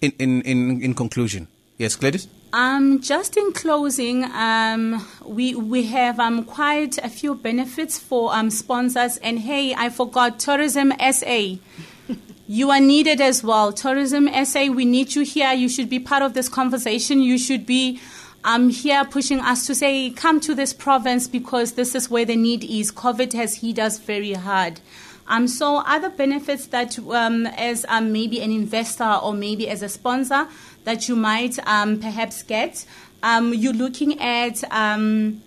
In, 0.01 0.11
in, 0.19 0.41
in, 0.41 0.81
in 0.81 0.93
conclusion. 0.95 1.47
Yes, 1.77 1.95
Gladys? 1.95 2.27
Um, 2.51 3.01
just 3.01 3.37
in 3.37 3.51
closing, 3.53 4.25
um, 4.25 5.01
we 5.25 5.55
we 5.55 5.87
have 5.87 6.19
um, 6.19 6.43
quite 6.43 6.97
a 6.99 7.09
few 7.09 7.35
benefits 7.35 7.97
for 7.97 8.35
um, 8.35 8.49
sponsors. 8.51 9.17
And 9.23 9.39
hey, 9.39 9.73
I 9.73 9.89
forgot 9.89 10.39
Tourism 10.39 10.91
SA. 11.11 11.55
you 12.47 12.69
are 12.69 12.81
needed 12.81 13.21
as 13.21 13.43
well. 13.43 13.71
Tourism 13.71 14.27
SA, 14.45 14.67
we 14.71 14.85
need 14.85 15.15
you 15.15 15.23
here. 15.23 15.53
You 15.53 15.69
should 15.69 15.89
be 15.89 15.99
part 15.99 16.21
of 16.21 16.33
this 16.33 16.49
conversation. 16.49 17.21
You 17.21 17.37
should 17.37 17.65
be 17.65 17.99
um, 18.43 18.69
here 18.69 19.05
pushing 19.05 19.39
us 19.39 19.65
to 19.67 19.73
say, 19.73 20.11
come 20.11 20.39
to 20.41 20.53
this 20.53 20.73
province 20.73 21.27
because 21.27 21.73
this 21.73 21.95
is 21.95 22.09
where 22.09 22.25
the 22.25 22.35
need 22.35 22.63
is. 22.63 22.91
COVID 22.91 23.33
has 23.33 23.61
hit 23.61 23.79
us 23.79 23.97
very 23.99 24.33
hard. 24.33 24.79
Um, 25.27 25.47
so 25.47 25.77
other 25.85 26.09
benefits 26.09 26.67
that 26.67 26.99
um, 26.99 27.45
as 27.47 27.85
um, 27.87 28.11
maybe 28.11 28.41
an 28.41 28.51
investor 28.51 29.19
or 29.23 29.33
maybe 29.33 29.69
as 29.69 29.81
a 29.81 29.89
sponsor 29.89 30.47
that 30.83 31.07
you 31.07 31.15
might 31.15 31.59
um, 31.67 31.99
perhaps 31.99 32.43
get, 32.43 32.85
um, 33.21 33.53
you're 33.53 33.73
looking 33.73 34.19
at 34.19 34.63
um, 34.71 35.41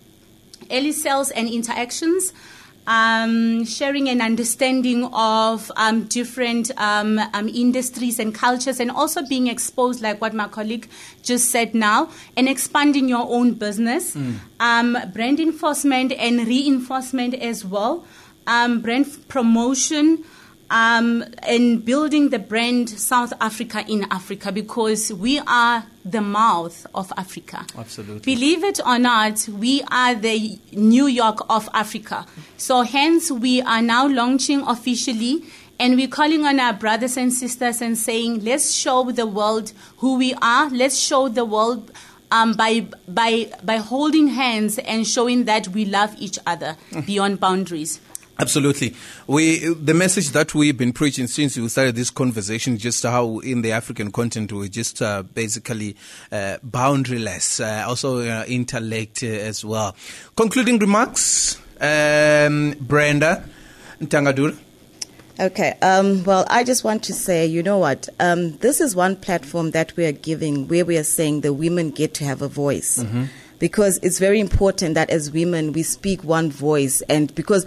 early 0.71 0.93
sales 0.93 1.31
and 1.31 1.49
interactions. 1.49 2.33
Um, 2.89 3.65
sharing 3.65 4.09
an 4.09 4.21
understanding 4.21 5.11
of 5.13 5.73
um, 5.75 6.05
different 6.05 6.71
industries 7.35 8.21
and 8.21 8.33
cultures, 8.33 8.79
and 8.79 8.93
also 8.93 9.27
being 9.27 9.49
exposed, 9.49 10.01
like 10.03 10.21
what 10.21 10.35
my 10.35 10.47
colleague 10.47 10.89
just 11.21 11.51
said 11.51 11.75
now, 11.75 12.11
and 12.37 12.49
expanding 12.49 13.09
your 13.09 13.27
own 13.29 13.55
business, 13.55 14.15
mm. 14.15 15.13
brand 15.13 15.41
enforcement 15.41 16.13
and 16.13 16.47
reinforcement 16.47 17.35
as 17.35 17.65
well 17.65 18.07
um, 18.47 18.81
brand 18.81 19.29
promotion, 19.29 20.25
um, 20.71 21.25
and 21.43 21.85
building 21.85 22.31
the 22.31 22.39
brand 22.39 22.89
South 22.89 23.33
Africa 23.41 23.85
in 23.89 24.07
Africa 24.11 24.51
because 24.51 25.13
we 25.13 25.39
are 25.47 25.85
the 26.05 26.21
mouth 26.21 26.87
of 26.95 27.13
Africa. 27.17 27.65
Absolutely. 27.77 28.35
Believe 28.35 28.65
it 28.65 28.81
or 28.85 28.99
not, 28.99 29.49
we 29.49 29.83
are 29.91 30.15
the 30.15 30.59
New 30.73 31.07
York 31.07 31.45
of 31.49 31.69
Africa. 31.73 32.27
So, 32.57 32.83
hence, 32.83 33.31
we 33.31 33.63
are 33.63 33.83
now 33.83 34.09
launching 34.09 34.63
officially. 34.63 35.45
And 35.79 35.97
we're 35.97 36.09
calling 36.09 36.47
on 36.47 36.59
our 36.59 36.73
brothers 36.73 37.19
and 37.19 37.31
sisters 37.31 37.83
and 37.83 37.99
saying, 37.99 38.43
let's 38.45 38.73
show 38.73 39.11
the 39.11 39.27
world 39.27 39.73
who 39.99 40.17
we 40.17 40.33
are. 40.41 40.71
Let's 40.71 40.99
show 40.99 41.29
the 41.29 41.45
world 41.45 41.93
um, 42.31 42.55
by, 42.55 42.87
by, 43.07 43.53
by 43.63 43.77
holding 43.77 44.29
hands 44.29 44.79
and 44.79 45.07
showing 45.07 45.45
that 45.45 45.69
we 45.69 45.85
love 45.85 46.15
each 46.19 46.39
other 46.47 46.79
beyond 47.07 47.41
boundaries. 47.41 48.01
Absolutely. 48.39 48.95
We, 49.27 49.69
the 49.73 49.95
message 49.95 50.31
that 50.31 50.55
we've 50.55 50.77
been 50.77 50.93
preaching 50.93 51.27
since 51.27 51.57
we 51.57 51.67
started 51.69 51.97
this 51.97 52.11
conversation, 52.11 52.77
just 52.77 53.03
how 53.03 53.39
in 53.39 53.63
the 53.63 53.73
African 53.73 54.13
continent 54.13 54.53
we're 54.53 54.69
just 54.69 55.01
uh, 55.01 55.23
basically 55.23 55.97
uh, 56.31 56.59
boundaryless, 56.67 57.61
uh, 57.65 57.89
also 57.89 58.19
uh, 58.19 58.45
intellect 58.47 59.23
uh, 59.23 59.27
as 59.27 59.65
well. 59.65 59.97
Concluding 60.37 60.79
remarks, 60.79 61.57
um, 61.81 62.75
Brenda 62.79 63.49
Ntangadura. 64.01 64.57
Okay. 65.39 65.75
Um, 65.83 66.25
well, 66.25 66.47
I 66.49 66.65
just 66.65 66.85
want 66.85 67.05
to 67.05 67.15
say, 67.15 67.47
you 67.47 67.63
know 67.63 67.79
what? 67.79 68.09
Um, 68.21 68.57
this 68.59 68.81
is 68.81 68.97
one 68.97 69.17
platform 69.17 69.71
that 69.73 69.97
we 69.97 70.05
are 70.07 70.13
giving 70.13 70.69
where 70.69 70.85
we 70.85 70.97
are 70.97 71.05
saying 71.05 71.43
the 71.43 71.53
women 71.53 71.91
get 71.91 72.15
to 72.15 72.25
have 72.25 72.43
a 72.43 72.49
voice. 72.49 72.99
Mm-hmm. 72.99 73.25
Because 73.59 73.99
it's 74.03 74.19
very 74.19 74.39
important 74.41 74.95
that 74.95 75.09
as 75.09 75.31
women 75.31 75.73
we 75.73 75.83
speak 75.83 76.23
one 76.23 76.51
voice, 76.51 77.01
and 77.09 77.35
because 77.35 77.65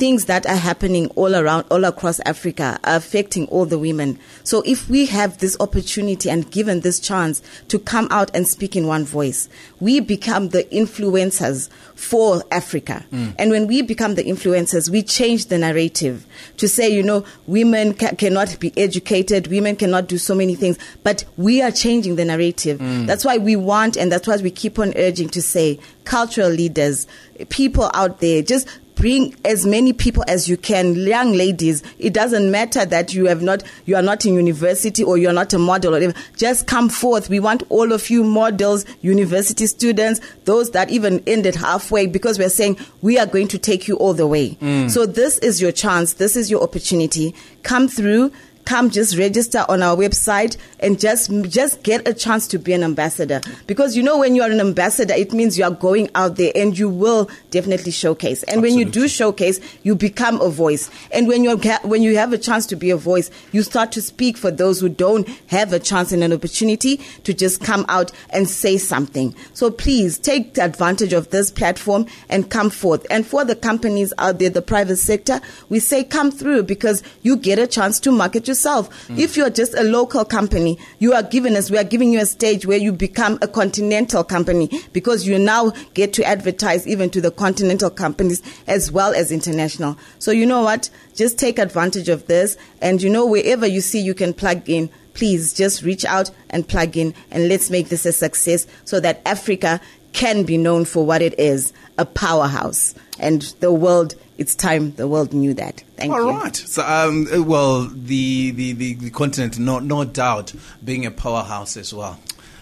things 0.00 0.24
that 0.24 0.46
are 0.46 0.56
happening 0.56 1.08
all 1.08 1.36
around, 1.36 1.66
all 1.70 1.84
across 1.84 2.20
Africa 2.24 2.80
are 2.84 2.96
affecting 2.96 3.46
all 3.48 3.66
the 3.66 3.78
women. 3.78 4.18
So 4.44 4.62
if 4.64 4.88
we 4.88 5.04
have 5.06 5.38
this 5.38 5.58
opportunity 5.60 6.30
and 6.30 6.50
given 6.50 6.80
this 6.80 6.98
chance 6.98 7.42
to 7.68 7.78
come 7.78 8.08
out 8.10 8.30
and 8.34 8.48
speak 8.48 8.74
in 8.74 8.86
one 8.86 9.04
voice, 9.04 9.50
we 9.78 10.00
become 10.00 10.48
the 10.48 10.64
influencers 10.64 11.68
for 11.94 12.42
Africa. 12.50 13.04
Mm. 13.12 13.34
And 13.38 13.50
when 13.50 13.66
we 13.66 13.82
become 13.82 14.14
the 14.14 14.24
influencers, 14.24 14.88
we 14.88 15.02
change 15.02 15.46
the 15.46 15.58
narrative 15.58 16.24
to 16.56 16.66
say, 16.66 16.88
you 16.88 17.02
know, 17.02 17.26
women 17.46 17.92
ca- 17.92 18.14
cannot 18.14 18.58
be 18.58 18.72
educated, 18.78 19.48
women 19.48 19.76
cannot 19.76 20.08
do 20.08 20.16
so 20.16 20.34
many 20.34 20.54
things, 20.54 20.78
but 21.02 21.26
we 21.36 21.60
are 21.60 21.70
changing 21.70 22.16
the 22.16 22.24
narrative. 22.24 22.78
Mm. 22.78 23.06
That's 23.06 23.26
why 23.26 23.36
we 23.36 23.54
want, 23.54 23.98
and 23.98 24.10
that's 24.10 24.26
why 24.26 24.38
we 24.38 24.50
keep 24.50 24.78
on 24.78 24.94
urging 24.96 25.28
to 25.28 25.42
say, 25.42 25.78
cultural 26.04 26.48
leaders, 26.48 27.06
people 27.50 27.90
out 27.92 28.20
there, 28.20 28.40
just 28.40 28.66
bring 29.00 29.34
as 29.46 29.64
many 29.64 29.94
people 29.94 30.22
as 30.28 30.46
you 30.46 30.58
can, 30.58 30.94
young 30.94 31.32
ladies. 31.32 31.82
It 31.98 32.12
doesn't 32.12 32.50
matter 32.50 32.84
that 32.84 33.14
you 33.14 33.26
have 33.26 33.40
not, 33.40 33.62
you 33.86 33.96
are 33.96 34.02
not 34.02 34.26
in 34.26 34.34
university 34.34 35.02
or 35.02 35.16
you're 35.16 35.32
not 35.32 35.54
a 35.54 35.58
model 35.58 35.92
or 35.92 35.96
whatever. 35.96 36.12
Just 36.36 36.66
come 36.66 36.90
forth. 36.90 37.30
We 37.30 37.40
want 37.40 37.62
all 37.70 37.92
of 37.92 38.10
you 38.10 38.22
models, 38.22 38.84
university 39.00 39.66
students, 39.66 40.20
those 40.44 40.72
that 40.72 40.90
even 40.90 41.22
ended 41.26 41.54
halfway 41.54 42.08
because 42.08 42.38
we're 42.38 42.50
saying 42.50 42.76
we 43.00 43.18
are 43.18 43.26
going 43.26 43.48
to 43.48 43.58
take 43.58 43.88
you 43.88 43.96
all 43.96 44.12
the 44.12 44.26
way. 44.26 44.50
Mm. 44.60 44.90
So 44.90 45.06
this 45.06 45.38
is 45.38 45.62
your 45.62 45.72
chance. 45.72 46.14
This 46.14 46.36
is 46.36 46.50
your 46.50 46.62
opportunity. 46.62 47.34
Come 47.62 47.88
through 47.88 48.32
come 48.64 48.90
just 48.90 49.16
register 49.16 49.64
on 49.68 49.82
our 49.82 49.96
website 49.96 50.56
and 50.78 50.98
just 51.00 51.30
just 51.48 51.82
get 51.82 52.06
a 52.06 52.14
chance 52.14 52.46
to 52.48 52.58
be 52.58 52.72
an 52.72 52.82
ambassador. 52.82 53.40
Because 53.66 53.96
you 53.96 54.02
know 54.02 54.18
when 54.18 54.34
you 54.34 54.42
are 54.42 54.50
an 54.50 54.60
ambassador 54.60 55.14
it 55.14 55.32
means 55.32 55.58
you 55.58 55.64
are 55.64 55.70
going 55.70 56.10
out 56.14 56.36
there 56.36 56.52
and 56.54 56.78
you 56.78 56.88
will 56.88 57.30
definitely 57.50 57.92
showcase. 57.92 58.42
And 58.44 58.58
Absolutely. 58.58 58.70
when 58.70 58.78
you 58.78 58.92
do 58.92 59.08
showcase 59.08 59.60
you 59.82 59.94
become 59.94 60.40
a 60.40 60.48
voice. 60.48 60.90
And 61.12 61.26
when 61.28 61.44
you 61.44 61.56
when 61.82 62.02
you 62.02 62.16
have 62.16 62.32
a 62.32 62.38
chance 62.38 62.66
to 62.66 62.76
be 62.76 62.90
a 62.90 62.96
voice 62.96 63.30
you 63.52 63.62
start 63.62 63.92
to 63.92 64.02
speak 64.02 64.36
for 64.36 64.50
those 64.50 64.80
who 64.80 64.88
don't 64.88 65.28
have 65.48 65.72
a 65.72 65.78
chance 65.78 66.12
and 66.12 66.22
an 66.22 66.32
opportunity 66.32 66.98
to 67.24 67.34
just 67.34 67.62
come 67.62 67.84
out 67.88 68.12
and 68.30 68.48
say 68.48 68.78
something. 68.78 69.34
So 69.54 69.70
please 69.70 70.18
take 70.18 70.58
advantage 70.58 71.12
of 71.12 71.30
this 71.30 71.50
platform 71.50 72.06
and 72.28 72.50
come 72.50 72.70
forth. 72.70 73.06
And 73.10 73.26
for 73.26 73.44
the 73.44 73.56
companies 73.56 74.12
out 74.18 74.38
there 74.38 74.50
the 74.50 74.62
private 74.62 74.96
sector 74.96 75.40
we 75.68 75.80
say 75.80 76.04
come 76.04 76.30
through 76.30 76.64
because 76.64 77.02
you 77.22 77.36
get 77.36 77.58
a 77.58 77.66
chance 77.66 78.00
to 78.00 78.12
market 78.12 78.44
yourself. 78.50 79.08
Mm. 79.08 79.18
If 79.18 79.36
you're 79.36 79.50
just 79.50 79.74
a 79.74 79.82
local 79.82 80.24
company, 80.24 80.78
you 80.98 81.14
are 81.14 81.22
given 81.22 81.56
us, 81.56 81.70
we 81.70 81.78
are 81.78 81.84
giving 81.84 82.12
you 82.12 82.20
a 82.20 82.26
stage 82.26 82.66
where 82.66 82.78
you 82.78 82.92
become 82.92 83.38
a 83.40 83.48
continental 83.48 84.24
company 84.24 84.68
because 84.92 85.26
you 85.26 85.38
now 85.38 85.70
get 85.94 86.12
to 86.14 86.24
advertise 86.24 86.86
even 86.86 87.08
to 87.10 87.20
the 87.20 87.30
continental 87.30 87.90
companies 87.90 88.42
as 88.66 88.92
well 88.92 89.14
as 89.14 89.32
international. 89.32 89.96
So 90.18 90.32
you 90.32 90.44
know 90.44 90.62
what? 90.62 90.90
Just 91.14 91.38
take 91.38 91.58
advantage 91.58 92.08
of 92.08 92.26
this. 92.26 92.56
And 92.82 93.00
you 93.00 93.08
know, 93.08 93.24
wherever 93.26 93.66
you 93.66 93.80
see 93.80 94.00
you 94.00 94.14
can 94.14 94.34
plug 94.34 94.68
in, 94.68 94.90
please 95.14 95.52
just 95.52 95.82
reach 95.82 96.04
out 96.04 96.30
and 96.50 96.66
plug 96.66 96.96
in 96.96 97.14
and 97.30 97.48
let's 97.48 97.70
make 97.70 97.88
this 97.88 98.06
a 98.06 98.12
success 98.12 98.66
so 98.84 99.00
that 99.00 99.22
Africa 99.26 99.80
can 100.12 100.44
be 100.44 100.56
known 100.56 100.84
for 100.84 101.06
what 101.06 101.22
it 101.22 101.38
is 101.38 101.72
a 101.98 102.04
powerhouse. 102.04 102.94
And 103.18 103.42
the 103.60 103.72
world 103.72 104.14
it's 104.40 104.54
time 104.54 104.92
the 104.92 105.06
world 105.06 105.34
knew 105.34 105.52
that. 105.52 105.84
Thank 105.96 106.12
All 106.12 106.18
you. 106.18 106.28
All 106.28 106.38
right. 106.38 106.56
So, 106.56 106.82
um, 106.82 107.26
well, 107.46 107.82
the, 107.82 108.50
the, 108.52 108.72
the, 108.72 108.94
the, 108.94 109.10
continent, 109.10 109.58
no, 109.58 109.78
no 109.80 110.04
doubt, 110.04 110.54
being 110.82 111.04
a 111.04 111.10
powerhouse 111.10 111.76
as 111.76 111.92
well. 111.92 112.18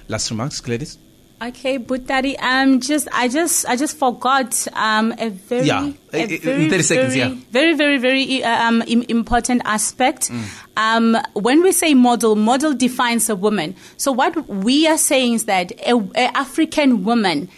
Last 0.08 0.28
remarks, 0.30 0.60
Gladys? 0.60 0.98
Okay, 1.40 1.76
but 1.76 2.04
daddy, 2.04 2.36
um, 2.40 2.80
just 2.80 3.06
I 3.12 3.28
just 3.28 3.64
I 3.66 3.76
just 3.76 3.96
forgot 3.96 4.66
um 4.72 5.14
a 5.20 5.30
very 5.30 5.66
yeah, 5.66 5.92
a 6.12 6.26
very, 6.26 6.68
30 6.68 6.82
seconds, 6.82 7.14
very, 7.14 7.30
yeah. 7.30 7.40
very 7.52 7.76
very 7.76 7.98
very 7.98 8.42
um 8.42 8.82
important 8.82 9.62
aspect. 9.64 10.30
Mm. 10.30 10.44
Um, 10.76 11.16
when 11.34 11.62
we 11.62 11.70
say 11.70 11.94
model, 11.94 12.34
model 12.34 12.74
defines 12.74 13.30
a 13.30 13.36
woman. 13.36 13.76
So 13.98 14.10
what 14.10 14.48
we 14.48 14.88
are 14.88 14.98
saying 14.98 15.34
is 15.34 15.44
that 15.44 15.70
a, 15.86 15.94
a 16.16 16.36
African 16.36 17.04
woman 17.04 17.48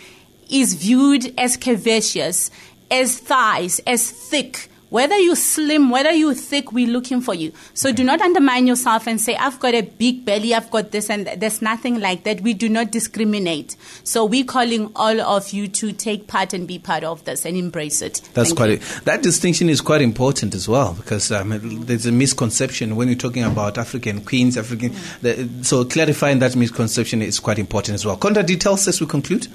is 0.50 0.74
viewed 0.74 1.32
as 1.38 1.56
curvaceous 1.56 2.50
as 2.90 3.18
thighs, 3.18 3.80
as 3.86 4.10
thick. 4.10 4.70
Whether 4.90 5.16
you 5.16 5.36
slim, 5.36 5.90
whether 5.90 6.10
you 6.10 6.34
thick, 6.34 6.72
we're 6.72 6.88
looking 6.88 7.20
for 7.20 7.32
you. 7.32 7.52
So 7.74 7.92
do 7.92 8.02
not 8.02 8.20
undermine 8.20 8.66
yourself 8.66 9.06
and 9.06 9.20
say, 9.20 9.36
I've 9.36 9.60
got 9.60 9.72
a 9.72 9.82
big 9.82 10.24
belly, 10.24 10.52
I've 10.52 10.68
got 10.72 10.90
this, 10.90 11.08
and 11.08 11.28
there's 11.28 11.62
nothing 11.62 12.00
like 12.00 12.24
that. 12.24 12.40
We 12.40 12.54
do 12.54 12.68
not 12.68 12.90
discriminate. 12.90 13.76
So 14.02 14.24
we're 14.24 14.42
calling 14.42 14.90
all 14.96 15.20
of 15.20 15.50
you 15.52 15.68
to 15.68 15.92
take 15.92 16.26
part 16.26 16.52
and 16.52 16.66
be 16.66 16.80
part 16.80 17.04
of 17.04 17.24
this 17.24 17.46
and 17.46 17.56
embrace 17.56 18.02
it. 18.02 18.20
That's 18.34 18.48
Thank 18.48 18.56
quite, 18.56 18.82
a, 18.82 19.04
that 19.04 19.22
distinction 19.22 19.68
is 19.68 19.80
quite 19.80 20.02
important 20.02 20.56
as 20.56 20.68
well 20.68 20.94
because 20.94 21.30
um, 21.30 21.84
there's 21.84 22.06
a 22.06 22.12
misconception 22.12 22.96
when 22.96 23.06
you're 23.06 23.16
talking 23.16 23.44
about 23.44 23.78
African 23.78 24.24
queens, 24.24 24.58
African, 24.58 24.90
mm. 24.90 25.20
the, 25.20 25.64
so 25.64 25.84
clarifying 25.84 26.40
that 26.40 26.56
misconception 26.56 27.22
is 27.22 27.38
quite 27.38 27.60
important 27.60 27.94
as 27.94 28.04
well. 28.04 28.16
Contact 28.16 28.48
details 28.48 28.88
as 28.88 29.00
we 29.00 29.06
conclude. 29.06 29.46